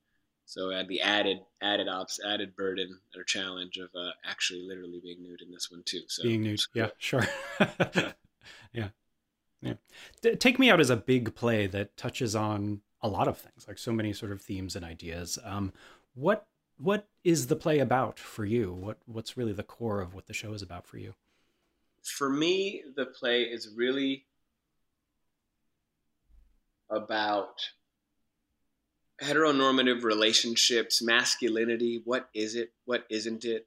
so 0.46 0.72
I 0.72 0.78
had 0.78 0.88
the 0.88 1.00
added 1.00 1.38
added 1.62 1.88
ops 1.88 2.20
added 2.24 2.56
burden 2.56 3.00
or 3.16 3.24
challenge 3.24 3.76
of 3.78 3.90
uh, 3.94 4.10
actually 4.24 4.62
literally 4.62 5.00
being 5.02 5.22
nude 5.22 5.42
in 5.42 5.50
this 5.50 5.70
one 5.70 5.82
too. 5.84 6.02
So 6.08 6.22
being 6.22 6.42
nude, 6.42 6.60
yeah, 6.74 6.90
sure, 6.98 7.26
yeah. 8.72 8.88
Yeah. 9.64 10.34
Take 10.38 10.58
Me 10.58 10.70
Out 10.70 10.80
is 10.80 10.90
a 10.90 10.96
big 10.96 11.34
play 11.34 11.66
that 11.68 11.96
touches 11.96 12.36
on 12.36 12.82
a 13.00 13.08
lot 13.08 13.28
of 13.28 13.38
things, 13.38 13.66
like 13.66 13.78
so 13.78 13.92
many 13.92 14.12
sort 14.12 14.30
of 14.30 14.42
themes 14.42 14.76
and 14.76 14.84
ideas. 14.84 15.38
Um, 15.44 15.72
what 16.14 16.46
what 16.76 17.08
is 17.22 17.46
the 17.46 17.56
play 17.56 17.78
about 17.78 18.18
for 18.18 18.44
you? 18.44 18.72
What 18.72 18.98
what's 19.06 19.36
really 19.36 19.52
the 19.52 19.62
core 19.62 20.00
of 20.00 20.14
what 20.14 20.26
the 20.26 20.34
show 20.34 20.52
is 20.52 20.62
about 20.62 20.86
for 20.86 20.98
you? 20.98 21.14
For 22.02 22.28
me, 22.28 22.82
the 22.96 23.06
play 23.06 23.42
is 23.42 23.70
really 23.74 24.26
about 26.90 27.60
heteronormative 29.22 30.02
relationships, 30.02 31.02
masculinity. 31.02 32.02
What 32.04 32.28
is 32.34 32.54
it? 32.54 32.72
What 32.84 33.04
isn't 33.10 33.44
it? 33.44 33.66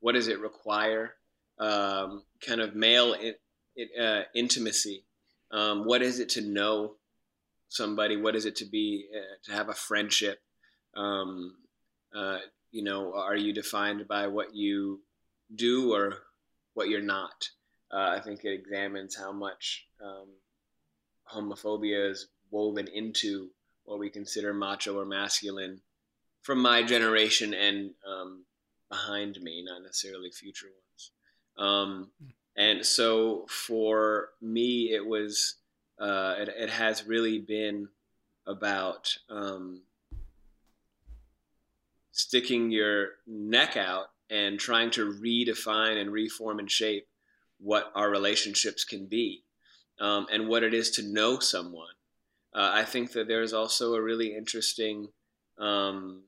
What 0.00 0.12
does 0.12 0.28
it 0.28 0.40
require? 0.40 1.14
Um, 1.58 2.22
kind 2.44 2.60
of 2.60 2.74
male 2.74 3.14
in, 3.14 3.34
uh, 4.00 4.22
intimacy 4.34 5.04
um, 5.54 5.84
what 5.84 6.02
is 6.02 6.18
it 6.18 6.30
to 6.30 6.40
know 6.40 6.96
somebody? 7.68 8.16
What 8.16 8.34
is 8.34 8.44
it 8.44 8.56
to 8.56 8.64
be 8.64 9.06
uh, 9.14 9.36
to 9.44 9.52
have 9.52 9.68
a 9.68 9.74
friendship? 9.74 10.40
Um, 10.96 11.54
uh, 12.14 12.38
you 12.72 12.82
know, 12.82 13.14
are 13.14 13.36
you 13.36 13.52
defined 13.52 14.08
by 14.08 14.26
what 14.26 14.54
you 14.54 15.00
do 15.54 15.94
or 15.94 16.14
what 16.74 16.88
you're 16.88 17.00
not? 17.00 17.48
Uh, 17.92 18.16
I 18.16 18.20
think 18.20 18.44
it 18.44 18.52
examines 18.52 19.14
how 19.14 19.30
much 19.30 19.86
um, 20.04 20.26
homophobia 21.32 22.10
is 22.10 22.26
woven 22.54 22.86
into 22.86 23.50
what 23.84 23.98
we 23.98 24.08
consider 24.08 24.54
macho 24.54 24.98
or 24.98 25.04
masculine 25.04 25.80
from 26.40 26.60
my 26.60 26.82
generation 26.82 27.52
and 27.52 27.90
um, 28.08 28.44
behind 28.88 29.40
me, 29.42 29.64
not 29.64 29.82
necessarily 29.82 30.30
future 30.30 30.68
ones. 30.68 31.10
Um, 31.58 32.10
and 32.56 32.86
so 32.86 33.46
for 33.48 34.28
me, 34.40 34.92
it 34.92 35.04
was 35.04 35.56
uh, 35.98 36.36
it, 36.38 36.48
it, 36.48 36.70
has 36.70 37.06
really 37.06 37.38
been 37.38 37.88
about 38.46 39.16
um, 39.30 39.82
sticking 42.12 42.70
your 42.70 43.10
neck 43.26 43.76
out 43.76 44.06
and 44.30 44.58
trying 44.58 44.90
to 44.92 45.12
redefine 45.12 46.00
and 46.00 46.10
reform 46.12 46.58
and 46.58 46.70
shape 46.70 47.06
what 47.58 47.92
our 47.94 48.10
relationships 48.10 48.84
can 48.84 49.06
be 49.06 49.44
um, 50.00 50.26
and 50.32 50.48
what 50.48 50.64
it 50.64 50.74
is 50.74 50.90
to 50.92 51.02
know 51.02 51.38
someone. 51.38 51.94
Uh, 52.54 52.70
I 52.72 52.84
think 52.84 53.12
that 53.12 53.26
there's 53.26 53.52
also 53.52 53.94
a 53.94 54.02
really 54.02 54.34
interesting 54.34 55.08
um, 55.58 56.22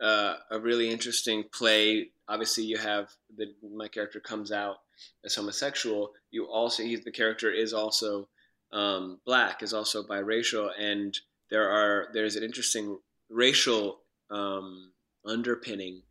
uh, 0.00 0.34
a 0.50 0.58
really 0.58 0.90
interesting 0.90 1.44
play. 1.52 2.10
Obviously, 2.28 2.64
you 2.64 2.76
have 2.76 3.10
the 3.36 3.46
my 3.74 3.88
character 3.88 4.20
comes 4.20 4.52
out 4.52 4.76
as 5.24 5.34
homosexual. 5.34 6.12
You 6.30 6.46
also 6.46 6.82
the 6.82 7.10
character 7.12 7.50
is 7.50 7.72
also 7.72 8.28
um, 8.72 9.20
black, 9.24 9.62
is 9.62 9.72
also 9.72 10.02
biracial, 10.02 10.70
and 10.78 11.16
there 11.50 11.70
are 11.70 12.08
there's 12.12 12.36
an 12.36 12.42
interesting 12.42 12.98
racial 13.30 14.00
um, 14.30 14.92
underpinning 15.24 16.02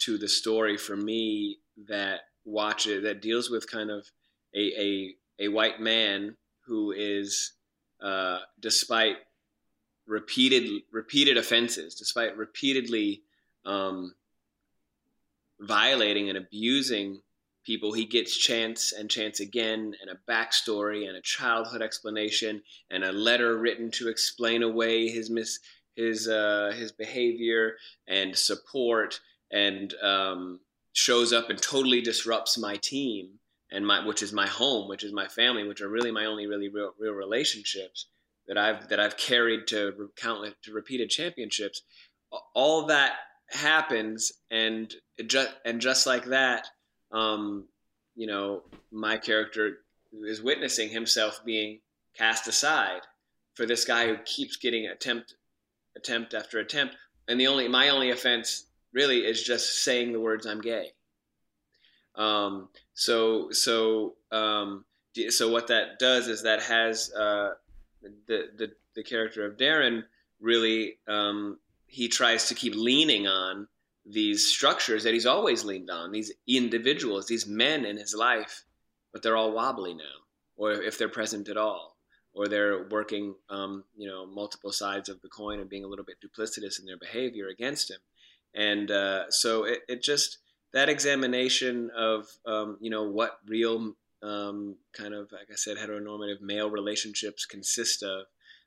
to 0.00 0.18
the 0.18 0.28
story 0.28 0.76
for 0.76 0.96
me 0.96 1.58
that 1.88 2.20
watch 2.44 2.86
it 2.86 3.02
that 3.02 3.22
deals 3.22 3.50
with 3.50 3.70
kind 3.70 3.90
of 3.90 4.10
a 4.54 4.72
a, 4.80 5.14
a 5.40 5.48
white 5.48 5.80
man 5.80 6.36
who 6.68 6.92
is 6.92 7.52
uh, 8.00 8.38
despite 8.60 9.16
repeated 10.06 10.82
repeated 10.92 11.36
offenses, 11.36 11.94
despite 11.94 12.36
repeatedly 12.36 13.22
um, 13.64 14.14
violating 15.60 16.28
and 16.28 16.38
abusing 16.38 17.20
people, 17.64 17.92
he 17.92 18.04
gets 18.04 18.36
chance 18.36 18.92
and 18.92 19.10
chance 19.10 19.40
again, 19.40 19.94
and 20.00 20.10
a 20.10 20.30
backstory 20.30 21.08
and 21.08 21.16
a 21.16 21.22
childhood 21.22 21.82
explanation 21.82 22.62
and 22.90 23.04
a 23.04 23.12
letter 23.12 23.58
written 23.58 23.90
to 23.90 24.08
explain 24.08 24.62
away 24.62 25.08
his 25.08 25.30
mis 25.30 25.58
his 25.96 26.28
uh, 26.28 26.72
his 26.76 26.92
behavior 26.92 27.76
and 28.06 28.36
support, 28.36 29.20
and 29.50 29.94
um, 30.02 30.60
shows 30.92 31.32
up 31.32 31.50
and 31.50 31.60
totally 31.60 32.00
disrupts 32.00 32.58
my 32.58 32.76
team 32.76 33.37
and 33.70 33.86
my 33.86 34.06
which 34.06 34.22
is 34.22 34.32
my 34.32 34.46
home, 34.46 34.88
which 34.88 35.04
is 35.04 35.12
my 35.12 35.28
family, 35.28 35.66
which 35.66 35.80
are 35.80 35.88
really 35.88 36.10
my 36.10 36.26
only 36.26 36.46
really 36.46 36.68
real, 36.68 36.92
real 36.98 37.12
relationships 37.12 38.06
that 38.46 38.58
I've 38.58 38.88
that 38.88 38.98
I've 38.98 39.16
carried 39.16 39.66
to 39.68 40.10
countless 40.16 40.54
to 40.62 40.72
repeated 40.72 41.10
championships. 41.10 41.82
All 42.54 42.86
that 42.86 43.16
happens, 43.50 44.32
and 44.50 44.92
just 45.26 45.50
and 45.64 45.80
just 45.80 46.06
like 46.06 46.24
that, 46.26 46.68
um, 47.12 47.64
you 48.16 48.26
know, 48.26 48.62
my 48.90 49.16
character 49.16 49.78
is 50.24 50.42
witnessing 50.42 50.88
himself 50.88 51.40
being 51.44 51.80
cast 52.16 52.48
aside 52.48 53.02
for 53.54 53.66
this 53.66 53.84
guy 53.84 54.06
who 54.06 54.16
keeps 54.24 54.56
getting 54.56 54.86
attempt 54.86 55.34
attempt 55.96 56.34
after 56.34 56.58
attempt, 56.58 56.96
and 57.28 57.38
the 57.38 57.46
only 57.46 57.68
my 57.68 57.90
only 57.90 58.10
offense 58.10 58.64
really 58.92 59.26
is 59.26 59.42
just 59.42 59.84
saying 59.84 60.12
the 60.12 60.20
words 60.20 60.46
"I'm 60.46 60.60
gay." 60.60 60.92
Um, 62.14 62.68
so 62.98 63.50
so 63.52 64.16
um, 64.32 64.84
so 65.28 65.50
what 65.50 65.68
that 65.68 66.00
does 66.00 66.26
is 66.26 66.42
that 66.42 66.62
has 66.62 67.12
uh, 67.12 67.50
the, 68.26 68.48
the 68.56 68.72
the 68.96 69.04
character 69.04 69.46
of 69.46 69.56
Darren 69.56 70.02
really 70.40 70.98
um, 71.06 71.58
he 71.86 72.08
tries 72.08 72.48
to 72.48 72.54
keep 72.54 72.74
leaning 72.74 73.28
on 73.28 73.68
these 74.04 74.46
structures 74.46 75.04
that 75.04 75.14
he's 75.14 75.26
always 75.26 75.64
leaned 75.64 75.90
on, 75.90 76.10
these 76.10 76.32
individuals, 76.48 77.26
these 77.26 77.46
men 77.46 77.84
in 77.84 77.96
his 77.96 78.14
life, 78.14 78.64
but 79.12 79.22
they're 79.22 79.36
all 79.36 79.52
wobbly 79.52 79.94
now, 79.94 80.24
or 80.56 80.72
if 80.72 80.98
they're 80.98 81.08
present 81.08 81.48
at 81.48 81.56
all, 81.56 81.96
or 82.32 82.48
they're 82.48 82.88
working, 82.88 83.34
um, 83.48 83.84
you 83.96 84.08
know, 84.08 84.26
multiple 84.26 84.72
sides 84.72 85.08
of 85.08 85.20
the 85.22 85.28
coin 85.28 85.60
and 85.60 85.70
being 85.70 85.84
a 85.84 85.88
little 85.88 86.04
bit 86.04 86.16
duplicitous 86.20 86.80
in 86.80 86.86
their 86.86 86.98
behavior 86.98 87.46
against 87.46 87.90
him. 87.90 87.98
And 88.54 88.90
uh, 88.90 89.30
so 89.30 89.64
it, 89.64 89.80
it, 89.88 90.02
just 90.02 90.38
that 90.72 90.88
examination 90.88 91.90
of, 91.96 92.26
um, 92.46 92.76
you 92.80 92.90
know, 92.90 93.04
what 93.04 93.38
real 93.46 93.94
um, 94.22 94.76
kind 94.92 95.14
of, 95.14 95.30
like 95.32 95.48
I 95.50 95.54
said, 95.54 95.76
heteronormative 95.76 96.40
male 96.40 96.70
relationships 96.70 97.46
consist 97.46 98.02
of 98.02 98.26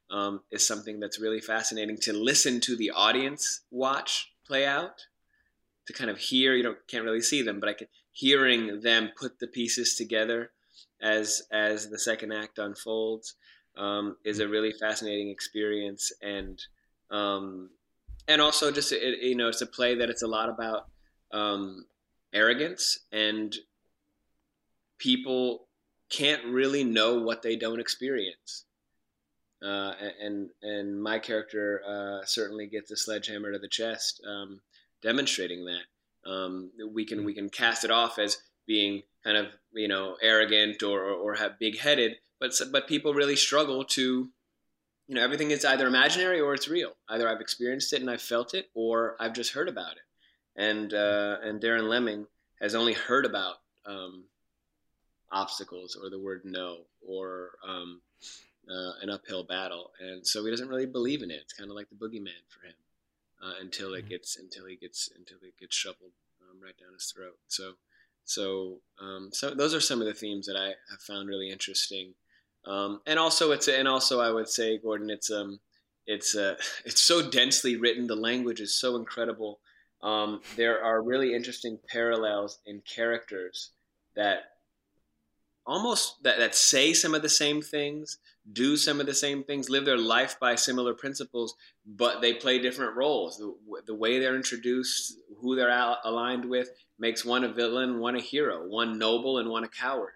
um, 0.09 0.41
is 0.51 0.65
something 0.65 0.99
that's 0.99 1.19
really 1.19 1.39
fascinating 1.39 1.97
to 2.01 2.13
listen 2.13 2.59
to 2.61 2.75
the 2.75 2.91
audience 2.91 3.61
watch 3.71 4.31
play 4.45 4.65
out, 4.65 5.05
to 5.87 5.93
kind 5.93 6.09
of 6.09 6.17
hear. 6.17 6.55
You 6.55 6.63
don't 6.63 6.87
can't 6.87 7.05
really 7.05 7.21
see 7.21 7.41
them, 7.41 7.59
but 7.59 7.69
I 7.69 7.73
can 7.73 7.87
hearing 8.11 8.81
them 8.81 9.11
put 9.17 9.39
the 9.39 9.47
pieces 9.47 9.95
together 9.95 10.51
as 11.01 11.43
as 11.51 11.89
the 11.89 11.99
second 11.99 12.31
act 12.31 12.59
unfolds 12.59 13.35
um, 13.77 14.17
is 14.23 14.39
a 14.39 14.47
really 14.47 14.73
fascinating 14.73 15.29
experience 15.29 16.11
and 16.21 16.61
um, 17.09 17.69
and 18.27 18.41
also 18.41 18.71
just 18.71 18.91
it, 18.91 19.19
you 19.21 19.35
know 19.35 19.47
it's 19.47 19.61
a 19.61 19.65
play 19.65 19.95
that 19.95 20.09
it's 20.09 20.23
a 20.23 20.27
lot 20.27 20.49
about 20.49 20.87
um, 21.31 21.85
arrogance 22.33 22.99
and 23.11 23.55
people 24.97 25.67
can't 26.09 26.43
really 26.45 26.83
know 26.83 27.19
what 27.19 27.41
they 27.41 27.55
don't 27.55 27.79
experience. 27.79 28.65
Uh, 29.63 29.93
and 30.19 30.49
and 30.63 31.01
my 31.01 31.19
character 31.19 31.81
uh, 31.87 32.25
certainly 32.25 32.65
gets 32.65 32.89
a 32.91 32.97
sledgehammer 32.97 33.51
to 33.51 33.59
the 33.59 33.67
chest 33.67 34.21
um, 34.27 34.59
demonstrating 35.01 35.65
that. 35.65 36.29
Um, 36.29 36.71
we 36.91 37.05
can 37.05 37.23
we 37.23 37.33
can 37.33 37.49
cast 37.49 37.83
it 37.83 37.91
off 37.91 38.17
as 38.17 38.37
being 38.65 39.03
kind 39.23 39.37
of 39.37 39.47
you 39.73 39.87
know 39.87 40.17
arrogant 40.21 40.83
or 40.83 41.01
or, 41.01 41.13
or 41.13 41.35
have 41.35 41.59
big 41.59 41.79
headed 41.79 42.17
but 42.39 42.53
but 42.71 42.87
people 42.87 43.13
really 43.13 43.35
struggle 43.35 43.83
to 43.85 44.29
you 45.07 45.15
know 45.15 45.23
everything 45.23 45.51
is 45.51 45.63
either 45.63 45.87
imaginary 45.87 46.39
or 46.39 46.53
it's 46.53 46.67
real. 46.67 46.93
Either 47.09 47.29
i've 47.29 47.41
experienced 47.41 47.93
it 47.93 48.01
and 48.01 48.09
i've 48.09 48.21
felt 48.21 48.53
it 48.53 48.69
or 48.73 49.15
i've 49.19 49.33
just 49.33 49.53
heard 49.53 49.69
about 49.69 49.93
it 49.93 50.03
and 50.55 50.93
uh, 50.93 51.37
and 51.43 51.61
darren 51.61 51.87
lemming 51.87 52.27
has 52.59 52.75
only 52.75 52.93
heard 52.93 53.25
about 53.25 53.55
um, 53.85 54.25
obstacles 55.31 55.97
or 56.01 56.09
the 56.09 56.19
word 56.19 56.41
no 56.45 56.79
or 57.05 57.51
um, 57.67 58.01
uh, 58.69 58.93
an 59.01 59.09
uphill 59.09 59.43
battle. 59.43 59.91
And 59.99 60.25
so 60.25 60.43
he 60.43 60.51
doesn't 60.51 60.67
really 60.67 60.85
believe 60.85 61.23
in 61.23 61.31
it. 61.31 61.39
It's 61.41 61.53
kind 61.53 61.69
of 61.69 61.75
like 61.75 61.89
the 61.89 61.95
boogeyman 61.95 62.43
for 62.47 62.65
him 62.65 62.75
uh, 63.43 63.53
until 63.61 63.93
it 63.93 64.01
mm-hmm. 64.01 64.09
gets 64.09 64.37
until 64.37 64.65
he 64.65 64.75
gets 64.75 65.09
until 65.17 65.37
it 65.43 65.57
gets 65.59 65.75
shoveled 65.75 66.11
um, 66.41 66.61
right 66.63 66.77
down 66.77 66.93
his 66.93 67.11
throat. 67.11 67.37
So 67.47 67.73
so 68.25 68.79
um, 68.99 69.29
so 69.31 69.53
those 69.53 69.73
are 69.73 69.81
some 69.81 70.01
of 70.01 70.07
the 70.07 70.13
themes 70.13 70.45
that 70.47 70.57
I 70.57 70.67
have 70.91 71.01
found 71.01 71.27
really 71.27 71.49
interesting. 71.49 72.13
Um, 72.65 73.01
and 73.07 73.17
also 73.17 73.51
it's 73.51 73.67
and 73.67 73.87
also 73.87 74.19
I 74.19 74.31
would 74.31 74.49
say 74.49 74.77
Gordon 74.77 75.09
it's 75.09 75.31
um 75.31 75.59
it's 76.05 76.35
uh, 76.35 76.55
it's 76.85 77.01
so 77.01 77.27
densely 77.27 77.77
written. 77.77 78.07
The 78.07 78.15
language 78.15 78.59
is 78.59 78.79
so 78.79 78.95
incredible 78.95 79.59
um, 80.03 80.41
there 80.55 80.83
are 80.83 81.01
really 81.01 81.33
interesting 81.33 81.77
parallels 81.87 82.59
in 82.65 82.81
characters 82.81 83.71
that 84.15 84.43
almost 85.65 86.23
that, 86.23 86.39
that 86.39 86.55
say 86.55 86.93
some 86.93 87.13
of 87.13 87.21
the 87.21 87.29
same 87.29 87.61
things 87.61 88.17
do 88.51 88.75
some 88.75 88.99
of 88.99 89.05
the 89.05 89.13
same 89.13 89.43
things 89.43 89.69
live 89.69 89.85
their 89.85 89.97
life 89.97 90.39
by 90.39 90.55
similar 90.55 90.93
principles 90.93 91.55
but 91.85 92.21
they 92.21 92.33
play 92.33 92.59
different 92.59 92.95
roles. 92.95 93.37
The, 93.37 93.55
the 93.87 93.95
way 93.95 94.19
they're 94.19 94.35
introduced 94.35 95.17
who 95.39 95.55
they're 95.55 95.95
aligned 96.03 96.45
with 96.45 96.69
makes 96.99 97.25
one 97.25 97.43
a 97.43 97.51
villain 97.51 97.99
one 97.99 98.15
a 98.15 98.21
hero 98.21 98.67
one 98.67 98.97
noble 98.97 99.37
and 99.37 99.49
one 99.49 99.63
a 99.63 99.69
coward. 99.69 100.13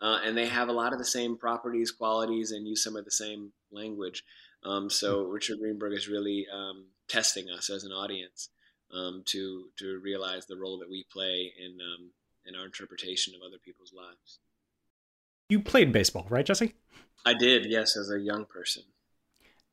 Uh, 0.00 0.20
and 0.24 0.36
they 0.36 0.46
have 0.46 0.68
a 0.68 0.72
lot 0.72 0.92
of 0.92 1.00
the 1.00 1.04
same 1.04 1.36
properties, 1.36 1.90
qualities, 1.90 2.52
and 2.52 2.68
use 2.68 2.84
some 2.84 2.94
of 2.94 3.04
the 3.04 3.10
same 3.10 3.52
language. 3.72 4.22
Um, 4.62 4.88
so 4.88 5.24
Richard 5.24 5.58
Greenberg 5.58 5.92
is 5.92 6.06
really 6.06 6.46
um, 6.52 6.86
testing 7.08 7.50
us 7.50 7.68
as 7.68 7.82
an 7.82 7.90
audience 7.90 8.50
um, 8.92 9.22
to 9.26 9.66
to 9.78 10.00
realize 10.02 10.46
the 10.46 10.56
role 10.56 10.78
that 10.78 10.90
we 10.90 11.04
play 11.12 11.52
in 11.58 11.78
um, 11.80 12.10
in 12.46 12.54
our 12.54 12.64
interpretation 12.64 13.34
of 13.34 13.42
other 13.46 13.58
people's 13.58 13.92
lives. 13.92 14.38
You 15.48 15.60
played 15.60 15.92
baseball, 15.92 16.26
right, 16.28 16.44
Jesse? 16.44 16.74
I 17.24 17.34
did, 17.34 17.66
yes, 17.66 17.96
as 17.96 18.10
a 18.10 18.18
young 18.18 18.44
person. 18.44 18.84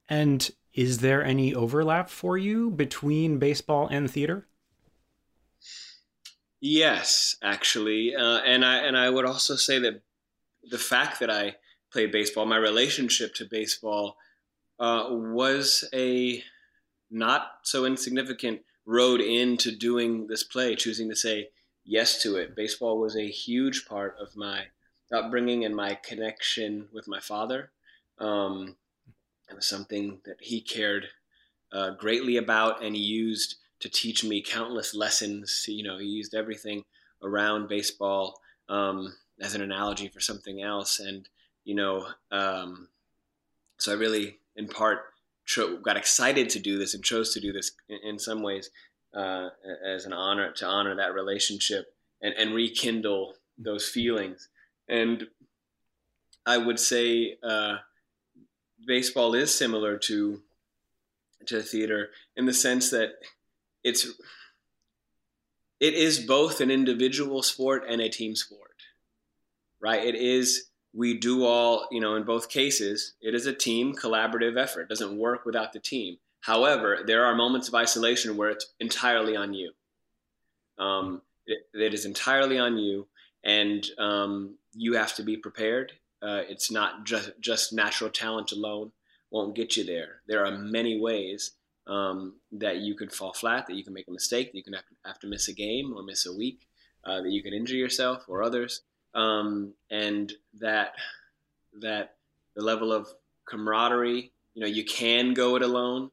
And 0.08 0.50
is 0.74 1.00
there 1.00 1.24
any 1.24 1.54
overlap 1.54 2.10
for 2.10 2.38
you 2.38 2.70
between 2.70 3.40
baseball 3.40 3.88
and 3.88 4.10
theater? 4.10 4.48
Yes, 6.62 7.36
actually, 7.44 8.16
uh, 8.16 8.40
and 8.40 8.66
I 8.66 8.78
and 8.78 8.98
I 8.98 9.10
would 9.10 9.26
also 9.26 9.56
say 9.56 9.80
that 9.80 10.02
the 10.64 10.78
fact 10.78 11.20
that 11.20 11.30
I 11.30 11.56
played 11.92 12.12
baseball, 12.12 12.46
my 12.46 12.58
relationship 12.58 13.34
to 13.36 13.46
baseball, 13.46 14.18
uh, 14.80 15.08
was 15.10 15.84
a 15.94 16.44
not 17.12 17.52
so 17.64 17.86
insignificant 17.86 18.62
road 18.86 19.22
into 19.22 19.76
doing 19.76 20.28
this 20.28 20.44
play, 20.44 20.76
choosing 20.76 21.10
to 21.10 21.16
say 21.16 21.50
yes 21.84 22.22
to 22.24 22.36
it. 22.36 22.56
Baseball 22.56 23.00
was 23.00 23.16
a 23.16 23.28
huge 23.28 23.86
part 23.88 24.16
of 24.20 24.36
my 24.36 24.66
upbringing 25.12 25.66
and 25.66 25.76
my 25.76 25.96
connection 25.96 26.88
with 26.94 27.08
my 27.08 27.20
father. 27.20 27.72
Um, 28.20 28.76
it 29.50 29.56
was 29.56 29.68
something 29.68 30.20
that 30.26 30.38
he 30.40 30.62
cared 30.62 31.08
uh, 31.72 31.92
greatly 31.92 32.38
about, 32.38 32.84
and 32.84 32.96
he 32.96 33.02
used 33.02 33.56
to 33.80 33.90
teach 33.90 34.24
me 34.24 34.42
countless 34.42 34.96
lessons. 34.96 35.66
You 35.68 35.84
know, 35.84 35.98
he 35.98 36.06
used 36.06 36.34
everything 36.34 36.84
around 37.22 37.68
baseball. 37.68 38.40
Um, 38.68 39.14
as 39.42 39.56
an 39.56 39.62
analogy 39.62 40.08
for 40.08 40.20
something 40.20 40.62
else. 40.62 41.00
And 41.00 41.28
you 41.64 41.76
know, 41.76 42.08
um, 42.32 42.90
so 43.78 43.92
I 43.92 43.96
really, 43.96 44.38
in 44.56 44.68
part, 44.68 45.06
cho- 45.46 45.78
got 45.78 45.98
excited 45.98 46.50
to 46.50 46.60
do 46.60 46.78
this 46.78 46.94
and 46.94 47.04
chose 47.04 47.34
to 47.34 47.40
do 47.40 47.52
this 47.52 47.72
in, 47.90 48.00
in 48.04 48.20
some 48.20 48.42
ways 48.42 48.70
uh, 49.14 49.50
as 49.86 50.06
an 50.06 50.14
honor 50.14 50.52
to 50.52 50.66
honor 50.66 50.96
that 50.96 51.14
relationship 51.14 51.94
and, 52.22 52.34
and 52.36 52.54
rekindle 52.54 53.36
those 53.58 53.88
feelings. 53.88 54.50
And 54.88 55.28
I 56.46 56.58
would 56.58 56.80
say 56.80 57.38
uh, 57.44 57.78
baseball 58.86 59.34
is 59.34 59.54
similar 59.54 59.98
to 60.00 60.42
to 61.48 61.62
theater 61.62 62.10
in 62.36 62.46
the 62.46 62.54
sense 62.54 62.90
that 62.90 63.14
it's 63.84 64.08
it 65.80 65.94
is 65.94 66.20
both 66.20 66.60
an 66.60 66.72
individual 66.72 67.44
sport 67.44 67.84
and 67.88 68.02
a 68.02 68.10
team 68.10 68.36
sport 68.36 68.66
right? 69.86 70.04
It 70.04 70.16
is, 70.16 70.66
we 70.96 71.14
do 71.14 71.44
all, 71.44 71.88
you 71.92 72.00
know, 72.00 72.16
in 72.16 72.24
both 72.24 72.50
cases, 72.50 73.16
it 73.22 73.36
is 73.36 73.46
a 73.46 73.54
team 73.54 73.94
collaborative 73.94 74.58
effort. 74.58 74.84
It 74.84 74.90
doesn't 74.90 75.18
work 75.18 75.46
without 75.46 75.74
the 75.74 75.80
team. 75.80 76.18
However, 76.40 77.00
there 77.06 77.26
are 77.26 77.36
moments 77.36 77.68
of 77.68 77.76
isolation 77.76 78.38
where 78.38 78.50
it's 78.50 78.74
entirely 78.80 79.36
on 79.36 79.54
you. 79.54 79.74
Um, 80.78 81.22
it, 81.46 81.60
it 81.74 81.94
is 81.94 82.06
entirely 82.06 82.58
on 82.58 82.78
you, 82.78 83.08
and 83.44 83.86
um, 84.00 84.58
you 84.74 84.94
have 84.94 85.14
to 85.16 85.24
be 85.24 85.36
prepared. 85.36 85.92
Uh, 86.22 86.44
it's 86.48 86.72
not 86.72 87.06
just 87.06 87.32
just 87.40 87.74
natural 87.74 88.10
talent 88.10 88.52
alone 88.52 88.92
won't 89.32 89.56
get 89.56 89.76
you 89.76 89.84
there. 89.84 90.22
There 90.28 90.46
are 90.46 90.58
many 90.58 91.00
ways 91.00 91.52
um, 91.88 92.36
that 92.54 92.78
you 92.78 92.96
could 92.96 93.12
fall 93.12 93.34
flat, 93.34 93.68
that 93.68 93.76
you 93.76 93.84
can 93.84 93.94
make 93.94 94.08
a 94.08 94.12
mistake, 94.12 94.52
that 94.52 94.58
you 94.58 94.64
can 94.64 94.74
have 94.74 94.86
to, 94.86 94.96
have 95.06 95.20
to 95.20 95.28
miss 95.28 95.50
a 95.50 95.54
game 95.54 95.94
or 95.96 96.04
miss 96.04 96.26
a 96.26 96.34
week, 96.34 96.68
uh, 97.04 97.22
that 97.22 97.32
you 97.32 97.44
can 97.44 97.54
injure 97.54 97.76
yourself 97.76 98.24
or 98.28 98.44
others 98.44 98.82
um, 99.16 99.74
and 99.90 100.34
that 100.60 100.94
that 101.82 102.16
the 102.56 102.64
level 102.64 102.92
of 102.92 103.08
camaraderie. 103.46 104.32
You 104.54 104.62
know, 104.62 104.68
you 104.68 104.86
can 104.86 105.34
go 105.34 105.56
it 105.56 105.62
alone, 105.62 106.12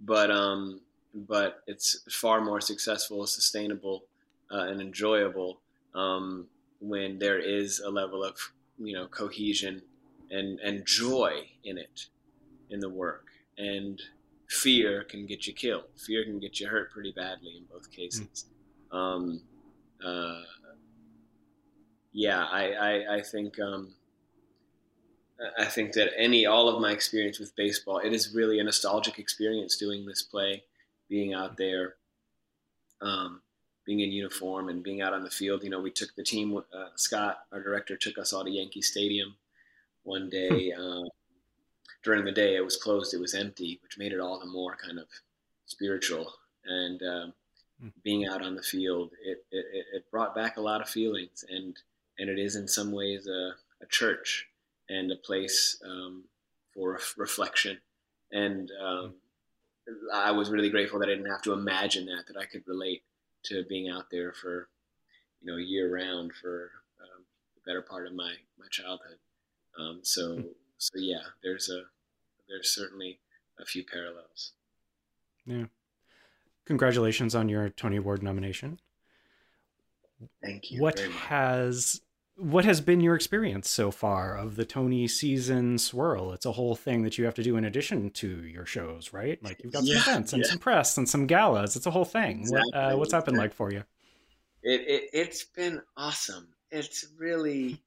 but 0.00 0.30
um, 0.30 0.80
but 1.14 1.62
it's 1.66 2.00
far 2.10 2.40
more 2.40 2.60
successful, 2.60 3.26
sustainable, 3.26 4.04
uh, 4.50 4.62
and 4.62 4.80
enjoyable 4.80 5.60
um, 5.94 6.46
when 6.80 7.18
there 7.18 7.38
is 7.38 7.80
a 7.80 7.90
level 7.90 8.24
of 8.24 8.36
you 8.78 8.94
know 8.94 9.06
cohesion 9.06 9.82
and 10.30 10.58
and 10.60 10.84
joy 10.86 11.48
in 11.64 11.78
it, 11.78 12.06
in 12.70 12.80
the 12.80 12.88
work. 12.88 13.26
And 13.56 14.00
fear 14.48 15.04
can 15.04 15.26
get 15.26 15.46
you 15.46 15.52
killed. 15.52 15.84
Fear 15.96 16.24
can 16.24 16.40
get 16.40 16.58
you 16.58 16.66
hurt 16.66 16.90
pretty 16.90 17.12
badly 17.12 17.56
in 17.56 17.64
both 17.72 17.90
cases. 17.90 18.46
Mm. 18.92 18.96
Um, 18.96 19.40
uh, 20.04 20.42
yeah, 22.14 22.44
I, 22.44 22.70
I, 22.72 23.14
I 23.16 23.22
think 23.22 23.58
um, 23.58 23.92
I 25.58 25.64
think 25.64 25.92
that 25.94 26.12
any 26.16 26.46
all 26.46 26.68
of 26.68 26.80
my 26.80 26.92
experience 26.92 27.40
with 27.40 27.56
baseball, 27.56 27.98
it 27.98 28.12
is 28.12 28.32
really 28.32 28.60
a 28.60 28.64
nostalgic 28.64 29.18
experience 29.18 29.76
doing 29.76 30.06
this 30.06 30.22
play, 30.22 30.62
being 31.08 31.34
out 31.34 31.56
there, 31.56 31.96
um, 33.02 33.42
being 33.84 33.98
in 33.98 34.12
uniform 34.12 34.68
and 34.68 34.84
being 34.84 35.02
out 35.02 35.12
on 35.12 35.24
the 35.24 35.30
field. 35.30 35.64
You 35.64 35.70
know, 35.70 35.80
we 35.80 35.90
took 35.90 36.14
the 36.14 36.22
team. 36.22 36.56
Uh, 36.56 36.86
Scott, 36.94 37.40
our 37.52 37.60
director, 37.60 37.96
took 37.96 38.16
us 38.16 38.32
all 38.32 38.44
to 38.44 38.50
Yankee 38.50 38.80
Stadium 38.80 39.34
one 40.04 40.30
day. 40.30 40.72
Uh, 40.72 41.02
during 42.04 42.24
the 42.24 42.30
day, 42.30 42.54
it 42.54 42.64
was 42.64 42.76
closed; 42.76 43.12
it 43.12 43.20
was 43.20 43.34
empty, 43.34 43.80
which 43.82 43.98
made 43.98 44.12
it 44.12 44.20
all 44.20 44.38
the 44.38 44.46
more 44.46 44.76
kind 44.76 45.00
of 45.00 45.06
spiritual. 45.66 46.32
And 46.64 47.02
um, 47.02 47.32
hmm. 47.80 47.88
being 48.04 48.24
out 48.24 48.40
on 48.40 48.54
the 48.54 48.62
field, 48.62 49.10
it, 49.20 49.44
it, 49.50 49.86
it 49.92 50.10
brought 50.12 50.36
back 50.36 50.58
a 50.58 50.62
lot 50.62 50.80
of 50.80 50.88
feelings 50.88 51.44
and 51.48 51.76
and 52.18 52.28
it 52.28 52.38
is 52.38 52.56
in 52.56 52.68
some 52.68 52.92
ways 52.92 53.26
a, 53.26 53.52
a 53.82 53.86
church 53.88 54.48
and 54.88 55.10
a 55.10 55.16
place 55.16 55.80
um, 55.84 56.24
for 56.72 56.98
reflection. 57.16 57.78
And 58.32 58.70
um, 58.82 59.14
I 60.12 60.30
was 60.32 60.50
really 60.50 60.70
grateful 60.70 60.98
that 60.98 61.08
I 61.08 61.12
didn't 61.12 61.30
have 61.30 61.42
to 61.42 61.52
imagine 61.52 62.06
that, 62.06 62.24
that 62.28 62.38
I 62.38 62.46
could 62.46 62.66
relate 62.66 63.02
to 63.44 63.64
being 63.68 63.88
out 63.88 64.06
there 64.10 64.32
for, 64.32 64.68
you 65.40 65.50
know, 65.50 65.56
year 65.58 65.94
round 65.94 66.32
for 66.32 66.70
um, 67.00 67.24
the 67.54 67.70
better 67.70 67.82
part 67.82 68.06
of 68.06 68.14
my, 68.14 68.32
my 68.58 68.66
childhood. 68.70 69.18
Um, 69.78 70.00
so, 70.02 70.36
hmm. 70.36 70.42
so 70.78 70.92
yeah, 70.96 71.22
there's 71.42 71.68
a, 71.68 71.78
a 71.78 71.84
there's 72.48 72.74
certainly 72.74 73.18
a 73.60 73.64
few 73.64 73.84
parallels. 73.84 74.52
Yeah. 75.46 75.66
Congratulations 76.64 77.34
on 77.34 77.48
your 77.48 77.68
Tony 77.68 77.96
Award 77.96 78.22
nomination. 78.22 78.80
Thank 80.42 80.70
you. 80.70 80.80
What 80.80 80.98
has 81.00 82.00
what 82.36 82.64
has 82.64 82.80
been 82.80 83.00
your 83.00 83.14
experience 83.14 83.70
so 83.70 83.92
far 83.92 84.36
of 84.36 84.56
the 84.56 84.64
Tony 84.64 85.06
season 85.06 85.78
swirl? 85.78 86.32
It's 86.32 86.46
a 86.46 86.52
whole 86.52 86.74
thing 86.74 87.02
that 87.02 87.16
you 87.16 87.24
have 87.26 87.34
to 87.34 87.42
do 87.42 87.56
in 87.56 87.64
addition 87.64 88.10
to 88.10 88.44
your 88.44 88.66
shows, 88.66 89.12
right? 89.12 89.42
Like 89.42 89.62
you've 89.62 89.72
got 89.72 89.84
Yeah, 89.84 90.00
some 90.00 90.12
events 90.12 90.32
and 90.32 90.42
yeah. 90.42 90.50
some 90.50 90.58
press 90.58 90.98
and 90.98 91.08
some 91.08 91.26
galas. 91.26 91.76
It's 91.76 91.86
a 91.86 91.92
whole 91.92 92.04
thing. 92.04 92.46
What, 92.48 92.74
uh, 92.74 92.96
what's 92.96 93.12
that 93.12 93.24
been 93.24 93.36
like 93.36 93.54
for 93.54 93.72
you? 93.72 93.84
It, 94.62 94.80
it 94.80 95.10
it's 95.12 95.44
been 95.44 95.80
awesome. 95.96 96.48
It's 96.70 97.06
really, 97.16 97.80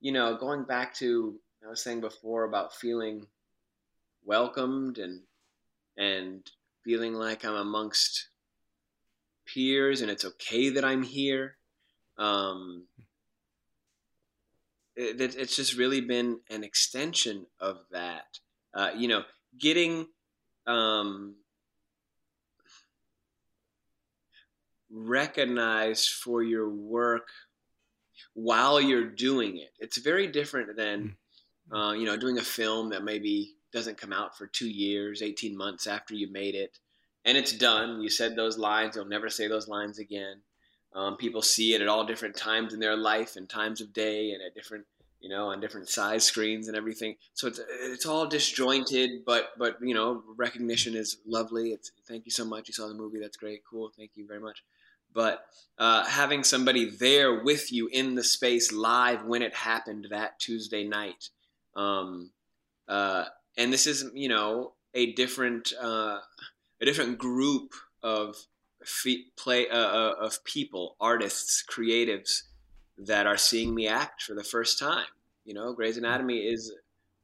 you 0.00 0.10
know, 0.10 0.36
going 0.36 0.64
back 0.64 0.94
to 0.94 1.38
I 1.64 1.70
was 1.70 1.82
saying 1.82 2.00
before 2.00 2.44
about 2.44 2.74
feeling 2.74 3.26
welcomed 4.24 4.98
and 4.98 5.20
and 5.96 6.50
feeling 6.84 7.14
like 7.14 7.44
I'm 7.44 7.54
amongst 7.54 8.28
peers 9.46 10.00
and 10.00 10.10
it's 10.10 10.24
okay 10.24 10.70
that 10.70 10.84
I'm 10.84 11.02
here. 11.02 11.56
Um, 12.18 12.84
it, 14.96 15.20
it- 15.20 15.36
it's 15.36 15.56
just 15.56 15.74
really 15.76 16.00
been 16.00 16.40
an 16.50 16.64
extension 16.64 17.46
of 17.60 17.78
that. 17.90 18.38
Uh, 18.74 18.90
you 18.96 19.08
know, 19.08 19.22
getting 19.58 20.06
um, 20.66 21.36
recognized 24.90 26.10
for 26.10 26.42
your 26.42 26.68
work 26.68 27.28
while 28.34 28.80
you're 28.80 29.08
doing 29.08 29.58
it. 29.58 29.70
It's 29.78 29.98
very 29.98 30.26
different 30.26 30.76
than, 30.76 31.16
uh, 31.72 31.92
you 31.92 32.04
know, 32.04 32.16
doing 32.16 32.38
a 32.38 32.42
film 32.42 32.90
that 32.90 33.04
maybe 33.04 33.54
doesn't 33.72 33.98
come 33.98 34.12
out 34.12 34.36
for 34.36 34.46
two 34.46 34.68
years, 34.68 35.22
18 35.22 35.56
months 35.56 35.86
after 35.86 36.14
you 36.14 36.30
made 36.30 36.54
it. 36.54 36.78
And 37.24 37.36
it's 37.38 37.52
done. 37.52 38.00
You 38.00 38.10
said 38.10 38.36
those 38.36 38.58
lines. 38.58 38.96
You'll 38.96 39.04
never 39.06 39.30
say 39.30 39.48
those 39.48 39.68
lines 39.68 39.98
again. 39.98 40.40
Um, 40.94 41.16
people 41.16 41.42
see 41.42 41.74
it 41.74 41.82
at 41.82 41.88
all 41.88 42.04
different 42.04 42.36
times 42.36 42.72
in 42.72 42.80
their 42.80 42.96
life 42.96 43.36
and 43.36 43.48
times 43.48 43.80
of 43.80 43.92
day 43.92 44.30
and 44.30 44.42
at 44.42 44.54
different, 44.54 44.84
you 45.20 45.28
know, 45.28 45.48
on 45.48 45.60
different 45.60 45.88
size 45.88 46.24
screens 46.24 46.68
and 46.68 46.76
everything. 46.76 47.16
So 47.32 47.48
it's, 47.48 47.60
it's 47.82 48.06
all 48.06 48.26
disjointed, 48.26 49.24
but, 49.24 49.50
but, 49.58 49.78
you 49.80 49.94
know, 49.94 50.22
recognition 50.36 50.94
is 50.94 51.18
lovely. 51.26 51.70
It's 51.70 51.90
thank 52.06 52.26
you 52.26 52.30
so 52.30 52.44
much. 52.44 52.68
You 52.68 52.74
saw 52.74 52.86
the 52.86 52.94
movie. 52.94 53.18
That's 53.20 53.36
great. 53.36 53.62
Cool. 53.68 53.90
Thank 53.96 54.12
you 54.14 54.26
very 54.26 54.40
much 54.40 54.62
but 55.14 55.46
uh, 55.78 56.04
having 56.04 56.44
somebody 56.44 56.90
there 56.90 57.42
with 57.42 57.72
you 57.72 57.88
in 57.90 58.16
the 58.16 58.24
space 58.24 58.72
live 58.72 59.24
when 59.24 59.40
it 59.40 59.54
happened 59.54 60.08
that 60.10 60.38
Tuesday 60.38 60.84
night, 60.84 61.30
um, 61.76 62.30
uh, 62.88 63.24
and 63.56 63.72
this 63.72 63.86
is 63.86 64.10
you 64.12 64.28
know 64.28 64.72
a 64.92 65.12
different 65.12 65.72
uh, 65.80 66.18
a 66.82 66.84
different 66.84 67.16
group 67.16 67.72
of 68.02 68.36
play 69.36 69.68
uh, 69.68 69.76
uh, 69.76 70.14
of 70.20 70.44
people, 70.44 70.96
artists, 71.00 71.64
creatives 71.68 72.42
that 72.98 73.26
are 73.26 73.36
seeing 73.36 73.74
me 73.74 73.88
act 73.88 74.22
for 74.22 74.34
the 74.34 74.44
first 74.44 74.78
time. 74.78 75.06
You 75.44 75.54
know, 75.54 75.72
Grey's 75.72 75.96
Anatomy 75.96 76.38
is 76.38 76.72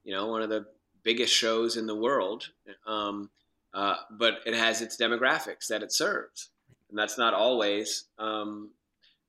you 0.04 0.14
know 0.14 0.26
one 0.26 0.42
of 0.42 0.50
the 0.50 0.66
biggest 1.02 1.32
shows 1.32 1.76
in 1.76 1.86
the 1.86 1.94
world, 1.94 2.50
um, 2.86 3.30
uh, 3.72 3.96
but 4.10 4.40
it 4.46 4.54
has 4.54 4.82
its 4.82 4.96
demographics 4.96 5.66
that 5.68 5.82
it 5.82 5.92
serves 5.92 6.50
and 6.90 6.98
that's 6.98 7.16
not 7.16 7.32
always 7.32 8.04
um, 8.18 8.70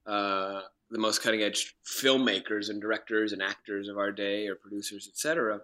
uh, 0.06 0.62
the 0.90 0.98
most 0.98 1.22
cutting 1.22 1.42
edge 1.42 1.76
filmmakers 1.86 2.70
and 2.70 2.82
directors 2.82 3.32
and 3.32 3.42
actors 3.42 3.88
of 3.88 3.98
our 3.98 4.12
day 4.12 4.48
or 4.48 4.56
producers, 4.56 5.08
etc. 5.08 5.62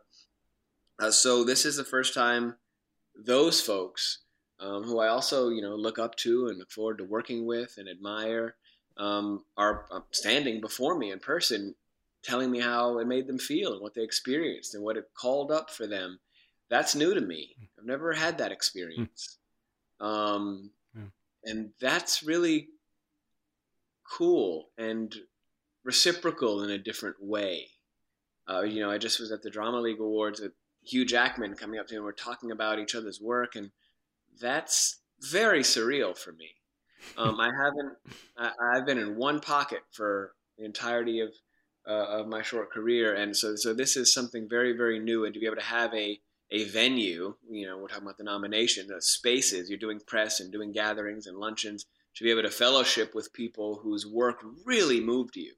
Uh, 0.99 1.12
so 1.12 1.43
this 1.43 1.65
is 1.65 1.75
the 1.75 1.84
first 1.84 2.13
time 2.13 2.56
those 3.15 3.60
folks, 3.60 4.19
um, 4.60 4.84
who 4.84 5.00
I 5.00 5.08
also 5.08 5.50
you 5.50 5.62
know 5.62 5.76
look 5.76 6.00
up 6.00 6.15
to 6.17 6.48
and 6.48 6.58
look 6.58 6.72
forward 6.72 6.98
to 7.00 7.04
working 7.04 7.46
with 7.46 7.76
and 7.78 7.88
admire, 7.88 8.56
um, 8.98 9.43
are 9.58 9.86
uh, 9.91 10.02
standing 10.12 10.62
before 10.62 10.98
me 10.98 11.12
in 11.12 11.20
person, 11.20 11.76
telling 12.24 12.52
me 12.52 12.60
how 12.60 13.00
it 13.00 13.08
made 13.08 13.28
them 13.28 13.39
feel 13.39 13.74
and 13.74 13.82
what 13.82 13.93
they 13.93 14.04
experienced 14.04 14.76
and 14.76 14.84
what 14.84 14.98
it 14.98 15.10
called 15.13 15.52
up 15.52 15.70
for 15.70 15.88
them. 15.88 16.20
That's 16.70 16.96
new 16.96 17.13
to 17.13 17.22
me. 17.22 17.56
I've 17.78 17.86
never 17.86 18.13
had 18.13 18.38
that 18.39 18.52
experience. 18.52 19.38
Um, 20.02 20.72
and 21.48 21.70
that's 21.80 22.24
really 22.24 22.67
cool 24.10 24.70
and 24.78 25.15
reciprocal 25.84 26.63
in 26.63 26.70
a 26.70 26.78
different 26.78 27.15
way. 27.22 27.67
Uh, 28.50 28.62
you 28.62 28.82
know, 28.82 28.91
I 28.91 28.98
just 28.98 29.20
was 29.20 29.32
at 29.32 29.41
the 29.41 29.50
Drama 29.50 29.80
League 29.80 30.00
Awards 30.00 30.41
with 30.41 30.52
Hugh 30.84 31.06
Jackman 31.06 31.56
coming 31.56 31.80
up 31.80 31.88
to 31.88 31.93
me, 31.93 31.98
and 31.98 32.06
we're 32.06 32.12
talking 32.12 32.52
about 32.52 32.80
each 32.80 32.96
other's 32.96 33.20
work, 33.20 33.56
and 33.56 33.72
that's 34.39 35.02
very 35.21 35.62
surreal 35.62 36.17
for 36.17 36.32
me. 36.32 36.50
Um, 37.17 37.39
I 37.39 37.50
haven't, 37.56 37.93
I, 38.38 38.52
I've 38.73 38.86
been 38.86 38.97
in 38.97 39.15
one 39.15 39.39
pocket 39.39 39.82
for 39.91 40.34
the 40.58 40.65
entirety 40.65 41.21
of 41.21 41.34
uh, 41.88 42.19
of 42.19 42.28
my 42.28 42.41
short 42.41 42.71
career, 42.71 43.15
and 43.15 43.36
so 43.36 43.56
so 43.56 43.73
this 43.73 43.95
is 43.95 44.13
something 44.13 44.47
very 44.50 44.73
very 44.76 45.00
new, 45.00 45.26
and 45.26 45.34
to 45.34 45.39
be 45.39 45.45
able 45.45 45.56
to 45.56 45.62
have 45.62 45.93
a 45.93 46.19
a 46.52 46.63
venue, 46.65 47.36
you 47.50 47.67
know, 47.67 47.78
we're 47.78 47.88
talking 47.88 48.04
about 48.04 48.17
the 48.17 48.23
nomination, 48.23 48.88
the 48.88 49.02
spaces, 49.02 49.69
you're 49.69 49.78
doing 49.78 50.00
press 50.00 50.39
and 50.39 50.52
doing 50.52 50.71
gatherings 50.71 51.28
and 51.28 51.38
luncheons, 51.38 51.86
to 52.15 52.23
be 52.23 52.32
able 52.32 52.43
to 52.43 52.50
fellowship 52.50 53.13
with 53.13 53.34
people 53.34 53.80
whose 53.84 54.06
work 54.06 54.43
really 54.65 55.02
moved 55.02 55.36
you. 55.36 55.54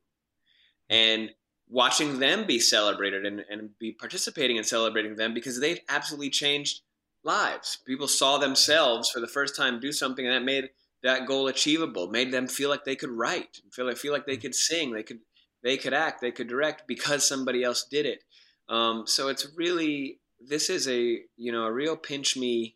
And 0.89 1.29
watching 1.69 2.17
them 2.17 2.47
be 2.47 2.59
celebrated 2.59 3.25
and, 3.25 3.45
and 3.49 3.77
be 3.77 3.91
participating 3.91 4.57
in 4.57 4.63
celebrating 4.63 5.15
them 5.15 5.35
because 5.35 5.59
they've 5.59 5.79
absolutely 5.87 6.31
changed 6.31 6.81
lives. 7.23 7.79
People 7.85 8.07
saw 8.07 8.37
themselves 8.37 9.09
for 9.09 9.19
the 9.19 9.27
first 9.27 9.55
time 9.55 9.79
do 9.79 9.91
something 9.91 10.25
and 10.25 10.33
that 10.33 10.43
made 10.43 10.69
that 11.01 11.25
goal 11.25 11.47
achievable, 11.47 12.09
made 12.09 12.31
them 12.31 12.47
feel 12.47 12.69
like 12.69 12.83
they 12.83 12.95
could 12.95 13.11
write, 13.11 13.61
feel 13.71 13.85
like, 13.85 13.97
feel 13.97 14.11
like 14.11 14.25
they 14.25 14.37
could 14.37 14.55
sing, 14.55 14.91
they 14.91 15.03
could 15.03 15.19
they 15.61 15.77
could 15.77 15.93
act, 15.93 16.21
they 16.21 16.31
could 16.31 16.47
direct 16.47 16.87
because 16.87 17.27
somebody 17.27 17.63
else 17.63 17.83
did 17.83 18.05
it. 18.05 18.23
Um, 18.69 19.05
so 19.07 19.27
it's 19.27 19.47
really 19.55 20.19
this 20.39 20.69
is 20.69 20.87
a 20.87 21.19
you 21.37 21.51
know 21.51 21.63
a 21.63 21.71
real 21.71 21.95
pinch 21.95 22.37
me 22.37 22.75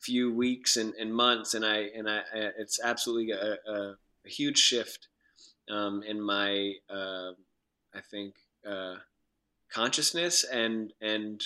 few 0.00 0.32
weeks 0.32 0.76
and, 0.76 0.94
and 0.94 1.14
months 1.14 1.54
and 1.54 1.64
I 1.64 1.88
and 1.96 2.08
I 2.08 2.20
it's 2.58 2.80
absolutely 2.82 3.32
a, 3.32 3.56
a, 3.68 3.96
a 4.24 4.28
huge 4.28 4.58
shift 4.58 5.08
um, 5.68 6.02
in 6.02 6.20
my 6.20 6.74
uh, 6.88 7.32
I 7.94 8.00
think 8.10 8.34
uh, 8.68 8.96
consciousness 9.72 10.44
and 10.44 10.92
and 11.00 11.42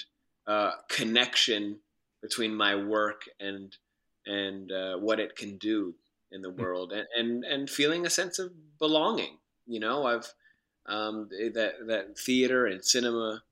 uh, 0.46 0.72
connection 0.88 1.78
between 2.22 2.54
my 2.54 2.74
work 2.74 3.22
and 3.38 3.76
and 4.26 4.70
uh, 4.70 4.96
what 4.96 5.20
it 5.20 5.36
can 5.36 5.56
do 5.56 5.94
in 6.32 6.42
the 6.42 6.50
world 6.50 6.92
and, 6.92 7.06
and 7.16 7.44
and 7.44 7.70
feeling 7.70 8.06
a 8.06 8.10
sense 8.10 8.38
of 8.38 8.52
belonging 8.78 9.38
you 9.66 9.80
know 9.80 10.06
I've 10.06 10.32
um, 10.86 11.28
that 11.30 11.74
that 11.86 12.18
theater 12.18 12.66
and 12.66 12.84
cinema 12.84 13.42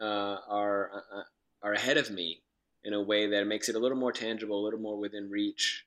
uh, 0.00 0.36
are 0.48 0.90
uh, 1.12 1.22
are 1.62 1.72
ahead 1.72 1.96
of 1.96 2.10
me 2.10 2.42
in 2.84 2.92
a 2.92 3.00
way 3.00 3.28
that 3.28 3.46
makes 3.46 3.68
it 3.68 3.74
a 3.74 3.78
little 3.78 3.96
more 3.96 4.12
tangible, 4.12 4.60
a 4.60 4.64
little 4.64 4.80
more 4.80 4.98
within 4.98 5.30
reach, 5.30 5.86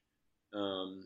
um, 0.54 1.04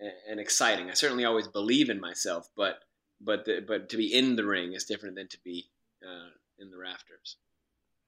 and, 0.00 0.12
and, 0.28 0.40
exciting. 0.40 0.90
I 0.90 0.94
certainly 0.94 1.24
always 1.24 1.46
believe 1.46 1.88
in 1.88 2.00
myself, 2.00 2.48
but 2.56 2.80
but 3.20 3.44
the, 3.44 3.64
but 3.66 3.88
to 3.90 3.96
be 3.96 4.12
in 4.12 4.34
the 4.34 4.44
ring 4.44 4.72
is 4.72 4.84
different 4.84 5.14
than 5.14 5.28
to 5.28 5.38
be 5.44 5.68
uh, 6.02 6.30
in 6.58 6.70
the 6.70 6.78
rafters. 6.78 7.36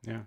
Yeah. 0.03 0.23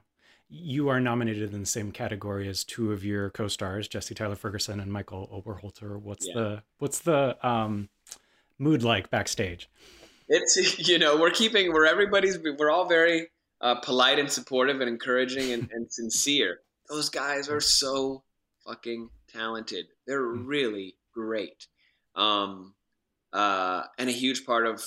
You 0.47 0.89
are 0.89 0.99
nominated 0.99 1.53
in 1.53 1.59
the 1.61 1.65
same 1.65 1.91
category 1.91 2.47
as 2.47 2.63
two 2.63 2.91
of 2.91 3.03
your 3.03 3.31
co-stars, 3.31 3.87
Jesse 3.87 4.13
Tyler 4.13 4.35
Ferguson 4.35 4.79
and 4.79 4.91
Michael 4.91 5.27
Oberholtzer. 5.33 5.99
What's 5.99 6.27
Yeah. 6.27 6.33
the 6.35 6.63
what's 6.77 6.99
the 6.99 7.35
um, 7.45 7.89
mood 8.59 8.83
like 8.83 9.09
backstage? 9.09 9.69
It's 10.27 10.55
you 10.87 10.99
know 10.99 11.17
we're 11.19 11.31
keeping 11.31 11.73
we're 11.73 11.87
everybody's 11.87 12.37
we're 12.39 12.69
all 12.69 12.87
very 12.87 13.27
uh, 13.61 13.75
polite 13.75 14.19
and 14.19 14.31
supportive 14.31 14.81
and 14.81 14.89
encouraging 14.89 15.51
and, 15.51 15.69
and 15.71 15.91
sincere. 15.91 16.59
Those 16.89 17.09
guys 17.09 17.49
are 17.49 17.61
so 17.61 18.23
fucking 18.67 19.09
talented. 19.33 19.87
They're 20.05 20.21
really 20.21 20.95
great, 21.13 21.67
um, 22.15 22.75
uh, 23.33 23.83
and 23.97 24.09
a 24.09 24.13
huge 24.13 24.45
part 24.45 24.67
of 24.67 24.83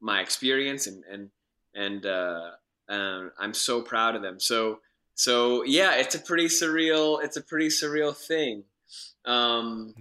my 0.00 0.20
experience 0.20 0.88
and 0.88 1.04
and 1.04 1.30
and 1.74 2.04
uh, 2.04 2.50
um, 2.88 3.30
I'm 3.38 3.54
so 3.54 3.80
proud 3.82 4.16
of 4.16 4.22
them. 4.22 4.40
So 4.40 4.80
so 5.18 5.64
yeah, 5.64 5.96
it's 5.96 6.14
a 6.14 6.20
pretty 6.20 6.46
surreal. 6.46 7.20
It's 7.24 7.36
a 7.36 7.40
pretty 7.42 7.70
surreal 7.70 8.16
thing. 8.16 8.62
Um, 9.24 9.92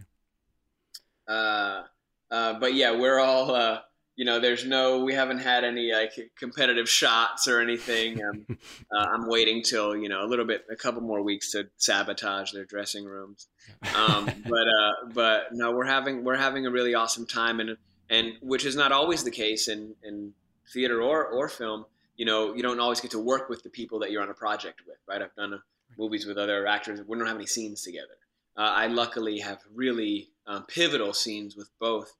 uh, 1.27 1.81
uh, 2.29 2.59
but 2.59 2.75
yeah, 2.75 2.91
we're 2.91 3.19
all. 3.19 3.55
Uh, 3.55 3.79
you 4.15 4.25
know, 4.25 4.39
there's 4.39 4.63
no, 4.63 5.03
we 5.03 5.15
haven't 5.15 5.39
had 5.39 5.63
any 5.63 5.91
like 5.91 6.13
competitive 6.37 6.87
shots 6.87 7.47
or 7.47 7.61
anything. 7.61 8.23
Um, 8.23 8.45
uh, 8.91 9.05
I'm 9.11 9.27
waiting 9.27 9.63
till 9.63 9.97
you 9.97 10.07
know 10.07 10.23
a 10.23 10.27
little 10.27 10.45
bit, 10.45 10.65
a 10.71 10.75
couple 10.75 11.01
more 11.01 11.23
weeks 11.23 11.51
to 11.53 11.67
sabotage 11.77 12.51
their 12.51 12.65
dressing 12.65 13.05
rooms. 13.05 13.47
Um, 13.95 14.25
but 14.47 14.67
uh, 14.67 15.09
but 15.15 15.47
no, 15.51 15.71
we're 15.71 15.87
having 15.87 16.23
we're 16.25 16.37
having 16.37 16.67
a 16.67 16.71
really 16.71 16.93
awesome 16.93 17.25
time, 17.25 17.59
and 17.59 17.75
and 18.07 18.33
which 18.43 18.65
is 18.65 18.75
not 18.75 18.91
always 18.91 19.23
the 19.23 19.31
case 19.31 19.67
in 19.67 19.95
in 20.03 20.33
theater 20.71 21.01
or 21.01 21.25
or 21.25 21.49
film. 21.49 21.85
You 22.17 22.25
know, 22.25 22.53
you 22.55 22.61
don't 22.63 22.79
always 22.79 22.99
get 22.99 23.11
to 23.11 23.19
work 23.19 23.47
with 23.49 23.63
the 23.63 23.69
people 23.69 23.99
that 23.99 24.11
you're 24.11 24.23
on 24.23 24.29
a 24.29 24.33
project 24.33 24.81
with, 24.85 24.97
right? 25.07 25.21
I've 25.21 25.35
done 25.35 25.61
movies 25.97 26.25
with 26.25 26.37
other 26.37 26.67
actors. 26.67 26.99
We 27.07 27.17
don't 27.17 27.27
have 27.27 27.37
any 27.37 27.45
scenes 27.45 27.81
together. 27.83 28.17
Uh, 28.57 28.73
I 28.75 28.87
luckily 28.87 29.39
have 29.39 29.59
really 29.73 30.29
um, 30.47 30.63
pivotal 30.65 31.13
scenes 31.13 31.55
with 31.55 31.69
both 31.79 32.13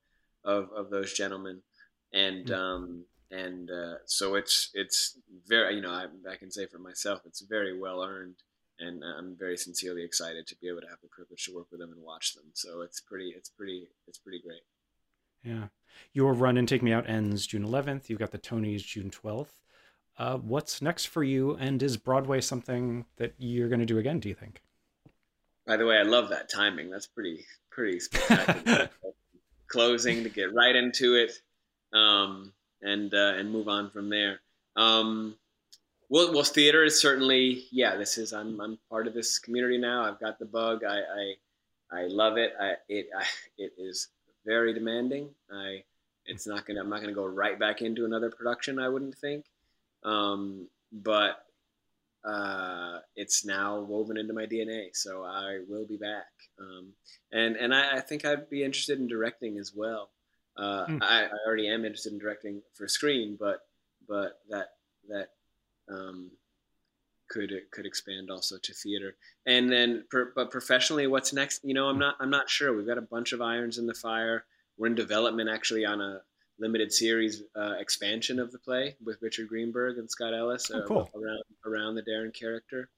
of, 0.44 0.70
of 0.72 0.90
those 0.90 1.14
gentlemen, 1.14 1.62
and 2.14 2.46
Mm. 2.46 2.56
um, 2.56 3.06
and 3.32 3.70
uh, 3.72 3.96
so 4.06 4.36
it's 4.36 4.70
it's 4.74 5.18
very 5.48 5.76
you 5.76 5.82
know 5.82 5.92
I, 5.92 6.06
I 6.32 6.36
can 6.38 6.50
say 6.52 6.66
for 6.66 6.80
myself 6.80 7.22
it's 7.26 7.42
very 7.42 7.78
well 7.78 8.02
earned, 8.04 8.36
and 8.80 9.04
I'm 9.04 9.36
very 9.36 9.58
sincerely 9.58 10.04
excited 10.04 10.48
to 10.48 10.56
be 10.62 10.70
able 10.70 10.82
to 10.82 10.88
have 10.88 11.02
the 11.02 11.10
privilege 11.10 11.44
to 11.46 11.56
work 11.56 11.68
with 11.72 11.80
them 11.82 11.92
and 11.92 12.02
watch 12.02 12.36
them. 12.36 12.46
So 12.54 12.82
it's 12.82 13.02
pretty 13.02 13.34
it's 13.36 13.50
pretty 13.50 13.90
it's 14.08 14.20
pretty 14.20 14.42
great. 14.42 14.62
Yeah. 15.44 15.68
Your 16.14 16.34
run 16.34 16.58
in 16.58 16.66
Take 16.68 16.84
Me 16.84 16.94
Out 16.94 17.10
ends 17.10 17.48
June 17.48 17.64
11th. 17.66 18.10
You've 18.10 18.20
got 18.20 18.32
the 18.32 18.38
Tonys 18.40 18.84
June 18.86 19.10
12th. 19.10 19.60
Uh, 20.18 20.38
what's 20.38 20.82
next 20.82 21.06
for 21.06 21.24
you? 21.24 21.56
And 21.56 21.82
is 21.84 21.98
Broadway 21.98 22.42
something 22.42 23.06
that 23.18 23.34
you're 23.38 23.70
going 23.70 23.80
to 23.80 23.86
do 23.86 24.00
again, 24.00 24.20
do 24.20 24.30
you 24.30 24.36
think? 24.36 24.62
By 25.66 25.78
the 25.78 25.86
way, 25.86 25.98
I 25.98 26.04
love 26.04 26.30
that 26.30 26.50
timing. 26.50 26.90
That's 26.90 27.08
pretty 27.08 27.46
pretty 27.70 28.00
spectacular. 28.00 28.90
Closing 29.68 30.24
to 30.24 30.30
get 30.30 30.54
right 30.54 30.76
into 30.76 31.16
it, 31.16 31.34
um, 31.92 32.54
and 32.82 33.14
uh, 33.14 33.34
and 33.36 33.52
move 33.52 33.68
on 33.68 33.90
from 33.92 34.10
there. 34.10 34.40
Um, 34.78 35.36
well, 36.10 36.34
well, 36.34 36.44
theater 36.44 36.86
is 36.86 37.02
certainly 37.02 37.66
yeah. 37.70 37.98
This 37.98 38.18
is 38.18 38.32
I'm 38.32 38.62
I'm 38.62 38.80
part 38.90 39.08
of 39.08 39.14
this 39.14 39.40
community 39.40 39.78
now. 39.78 40.06
I've 40.06 40.22
got 40.22 40.40
the 40.40 40.46
bug. 40.46 40.86
I 40.86 41.00
I, 41.92 42.00
I 42.04 42.08
love 42.08 42.38
it. 42.38 42.54
I 42.60 42.76
it 42.88 43.10
I, 43.16 43.26
it 43.58 43.74
is 43.78 44.08
very 44.46 44.74
demanding. 44.74 45.30
I 45.52 45.84
it's 46.26 46.48
not 46.48 46.66
gonna 46.66 46.80
I'm 46.80 46.90
not 46.90 47.02
gonna 47.02 47.14
go 47.14 47.26
right 47.26 47.60
back 47.60 47.82
into 47.82 48.06
another 48.06 48.32
production. 48.32 48.80
I 48.80 48.88
wouldn't 48.88 49.18
think, 49.18 49.44
um, 50.04 50.68
but 50.92 51.44
uh, 52.24 53.00
it's 53.16 53.46
now 53.46 53.80
woven 53.80 54.18
into 54.18 54.34
my 54.34 54.46
DNA. 54.46 54.90
So 54.94 55.24
I 55.24 55.60
will 55.68 55.86
be 55.86 55.98
back, 55.98 56.28
um, 56.60 56.94
and 57.32 57.56
and 57.56 57.74
I, 57.74 57.98
I 57.98 58.00
think 58.02 58.26
I'd 58.26 58.50
be 58.50 58.64
interested 58.64 59.00
in 59.00 59.08
directing 59.08 59.58
as 59.58 59.74
well. 59.76 60.10
Uh, 60.58 60.86
Hmm. 60.86 60.98
I, 61.02 61.26
I 61.26 61.30
already 61.46 61.68
am 61.68 61.86
interested 61.86 62.14
in 62.14 62.20
directing 62.20 62.62
for 62.74 62.88
screen, 62.88 63.38
but 63.40 63.68
but 64.08 64.40
that 64.50 64.70
that 65.08 65.30
um, 65.90 66.32
could 67.30 67.52
could 67.72 67.86
expand 67.86 68.30
also 68.32 68.58
to 68.58 68.74
theater. 68.74 69.16
And 69.46 69.72
then, 69.72 70.06
per, 70.10 70.32
but 70.36 70.52
professionally, 70.52 71.08
what's 71.08 71.34
next? 71.34 71.64
You 71.64 71.74
know, 71.74 71.88
I'm 71.88 72.00
not 72.00 72.16
I'm 72.20 72.30
not 72.30 72.50
sure. 72.50 72.76
We've 72.76 72.88
got 72.88 72.98
a 72.98 73.02
bunch 73.02 73.34
of 73.34 73.42
irons 73.42 73.78
in 73.78 73.86
the 73.86 73.94
fire. 73.94 74.46
We're 74.78 74.88
in 74.88 74.96
development 74.96 75.50
actually 75.50 75.86
on 75.86 76.02
a 76.02 76.22
limited 76.60 76.92
series 76.92 77.44
uh, 77.56 77.76
expansion 77.80 78.40
of 78.40 78.52
the 78.52 78.60
play 78.60 78.96
with 79.04 79.22
Richard 79.22 79.48
Greenberg 79.48 79.98
and 79.98 80.10
Scott 80.10 80.34
Ellis 80.34 80.72
Oh, 80.74 80.80
uh, 80.80 80.86
cool. 80.88 81.10
around 81.16 81.44
around 81.66 81.96
the 81.96 82.02
Darren 82.04 82.34
character. 82.34 82.90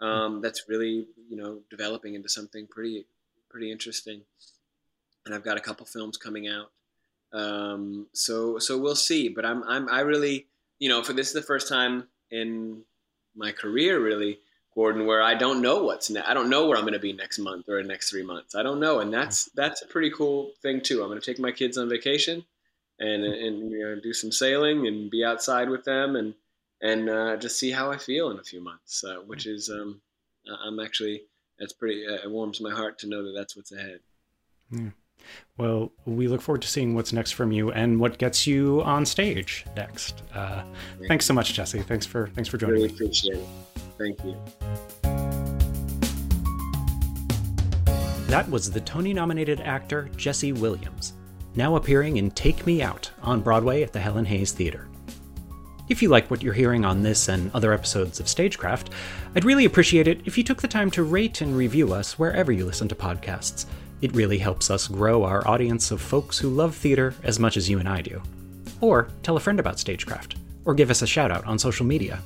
Um, 0.00 0.40
that's 0.40 0.68
really 0.68 1.06
you 1.28 1.36
know 1.36 1.60
developing 1.70 2.14
into 2.14 2.28
something 2.28 2.66
pretty 2.66 3.06
pretty 3.50 3.70
interesting. 3.72 4.22
And 5.26 5.34
I've 5.34 5.44
got 5.44 5.56
a 5.56 5.60
couple 5.60 5.84
films 5.86 6.16
coming 6.16 6.48
out. 6.48 6.70
Um, 7.32 8.06
so 8.12 8.58
so 8.58 8.78
we'll 8.78 8.96
see. 8.96 9.28
But 9.28 9.44
I'm 9.44 9.62
I'm 9.64 9.88
I 9.88 10.00
really 10.00 10.46
you 10.78 10.88
know 10.88 11.02
for 11.02 11.12
this 11.12 11.28
is 11.28 11.34
the 11.34 11.42
first 11.42 11.68
time 11.68 12.08
in 12.30 12.82
my 13.36 13.52
career 13.52 14.00
really 14.02 14.38
Gordon 14.74 15.06
where 15.06 15.22
I 15.22 15.34
don't 15.34 15.60
know 15.60 15.82
what's 15.84 16.08
ne- 16.10 16.20
I 16.22 16.34
don't 16.34 16.48
know 16.50 16.66
where 16.68 16.76
I'm 16.76 16.84
going 16.84 16.92
to 16.92 16.98
be 16.98 17.12
next 17.12 17.38
month 17.38 17.68
or 17.68 17.82
the 17.82 17.88
next 17.88 18.10
three 18.10 18.22
months. 18.22 18.54
I 18.54 18.62
don't 18.62 18.80
know, 18.80 19.00
and 19.00 19.12
that's 19.12 19.46
that's 19.54 19.82
a 19.82 19.86
pretty 19.86 20.10
cool 20.10 20.52
thing 20.62 20.80
too. 20.80 21.02
I'm 21.02 21.08
going 21.08 21.20
to 21.20 21.24
take 21.26 21.40
my 21.40 21.50
kids 21.52 21.76
on 21.78 21.88
vacation 21.88 22.44
and 22.98 23.24
and 23.24 23.70
you 23.70 23.78
know, 23.78 24.00
do 24.00 24.12
some 24.12 24.32
sailing 24.32 24.86
and 24.86 25.10
be 25.10 25.24
outside 25.24 25.68
with 25.68 25.84
them 25.84 26.16
and 26.16 26.34
and 26.80 27.08
uh, 27.08 27.36
just 27.36 27.58
see 27.58 27.70
how 27.70 27.90
I 27.90 27.96
feel 27.98 28.30
in 28.30 28.38
a 28.38 28.44
few 28.44 28.62
months, 28.62 29.02
uh, 29.04 29.16
which 29.26 29.46
is 29.46 29.68
um, 29.68 30.00
I'm 30.64 30.78
actually 30.80 31.22
that's 31.58 31.72
pretty 31.72 32.06
uh, 32.06 32.24
it 32.24 32.30
warms 32.30 32.60
my 32.60 32.70
heart 32.70 32.98
to 33.00 33.08
know 33.08 33.24
that 33.24 33.32
that's 33.36 33.56
what's 33.56 33.72
ahead. 33.72 34.00
Yeah. 34.70 34.90
Well, 35.56 35.92
we 36.06 36.28
look 36.28 36.40
forward 36.40 36.62
to 36.62 36.68
seeing 36.68 36.94
what's 36.94 37.12
next 37.12 37.32
from 37.32 37.50
you 37.50 37.72
and 37.72 37.98
what 37.98 38.18
gets 38.18 38.46
you 38.46 38.82
on 38.82 39.04
stage 39.04 39.66
next. 39.76 40.22
Uh, 40.32 40.62
thanks 41.08 41.26
so 41.26 41.34
much, 41.34 41.52
Jesse. 41.52 41.80
Thanks 41.82 42.06
for 42.06 42.28
thanks 42.28 42.48
for 42.48 42.56
joining 42.56 42.76
Really 42.76 42.88
me. 42.88 42.94
appreciate 42.94 43.36
it. 43.38 43.46
Thank 43.98 44.24
you. 44.24 44.36
That 48.28 48.48
was 48.50 48.70
the 48.70 48.80
Tony 48.80 49.12
nominated 49.14 49.60
actor 49.60 50.10
Jesse 50.16 50.52
Williams, 50.52 51.14
now 51.58 51.74
appearing 51.74 52.18
in 52.18 52.30
Take 52.30 52.64
Me 52.66 52.80
Out 52.80 53.10
on 53.20 53.40
Broadway 53.40 53.82
at 53.82 53.92
the 53.92 53.98
Helen 53.98 54.24
Hayes 54.26 54.52
Theater. 54.52 54.88
If 55.88 56.00
you 56.00 56.08
like 56.08 56.30
what 56.30 56.40
you're 56.40 56.54
hearing 56.54 56.84
on 56.84 57.02
this 57.02 57.28
and 57.28 57.50
other 57.52 57.72
episodes 57.72 58.20
of 58.20 58.28
Stagecraft, 58.28 58.90
I'd 59.34 59.44
really 59.44 59.64
appreciate 59.64 60.06
it 60.06 60.20
if 60.24 60.38
you 60.38 60.44
took 60.44 60.62
the 60.62 60.68
time 60.68 60.88
to 60.92 61.02
rate 61.02 61.40
and 61.40 61.56
review 61.56 61.92
us 61.92 62.16
wherever 62.16 62.52
you 62.52 62.64
listen 62.64 62.86
to 62.88 62.94
podcasts. 62.94 63.66
It 64.02 64.14
really 64.14 64.38
helps 64.38 64.70
us 64.70 64.86
grow 64.86 65.24
our 65.24 65.46
audience 65.48 65.90
of 65.90 66.00
folks 66.00 66.38
who 66.38 66.48
love 66.48 66.76
theater 66.76 67.12
as 67.24 67.40
much 67.40 67.56
as 67.56 67.68
you 67.68 67.80
and 67.80 67.88
I 67.88 68.02
do. 68.02 68.22
Or 68.80 69.08
tell 69.24 69.36
a 69.36 69.40
friend 69.40 69.58
about 69.58 69.80
Stagecraft, 69.80 70.36
or 70.64 70.74
give 70.74 70.90
us 70.90 71.02
a 71.02 71.08
shout 71.08 71.32
out 71.32 71.44
on 71.44 71.58
social 71.58 71.84
media. 71.84 72.22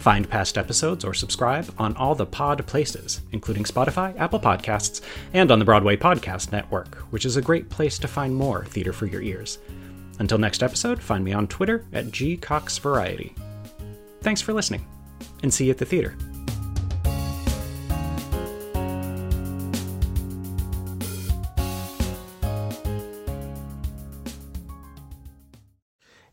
Find 0.00 0.28
past 0.28 0.56
episodes 0.56 1.04
or 1.04 1.12
subscribe 1.12 1.72
on 1.76 1.94
all 1.96 2.14
the 2.14 2.24
pod 2.24 2.66
places, 2.66 3.20
including 3.32 3.64
Spotify, 3.64 4.18
Apple 4.18 4.40
Podcasts, 4.40 5.02
and 5.34 5.50
on 5.50 5.58
the 5.58 5.64
Broadway 5.66 5.94
Podcast 5.94 6.52
Network, 6.52 6.96
which 7.10 7.26
is 7.26 7.36
a 7.36 7.42
great 7.42 7.68
place 7.68 7.98
to 7.98 8.08
find 8.08 8.34
more 8.34 8.64
theater 8.64 8.94
for 8.94 9.04
your 9.04 9.20
ears. 9.20 9.58
Until 10.18 10.38
next 10.38 10.62
episode, 10.62 11.02
find 11.02 11.22
me 11.22 11.34
on 11.34 11.46
Twitter 11.48 11.84
at 11.92 12.06
gcoxvariety. 12.06 13.36
Thanks 14.22 14.40
for 14.40 14.54
listening, 14.54 14.86
and 15.42 15.52
see 15.52 15.66
you 15.66 15.70
at 15.72 15.78
the 15.78 15.84
theater. 15.84 16.16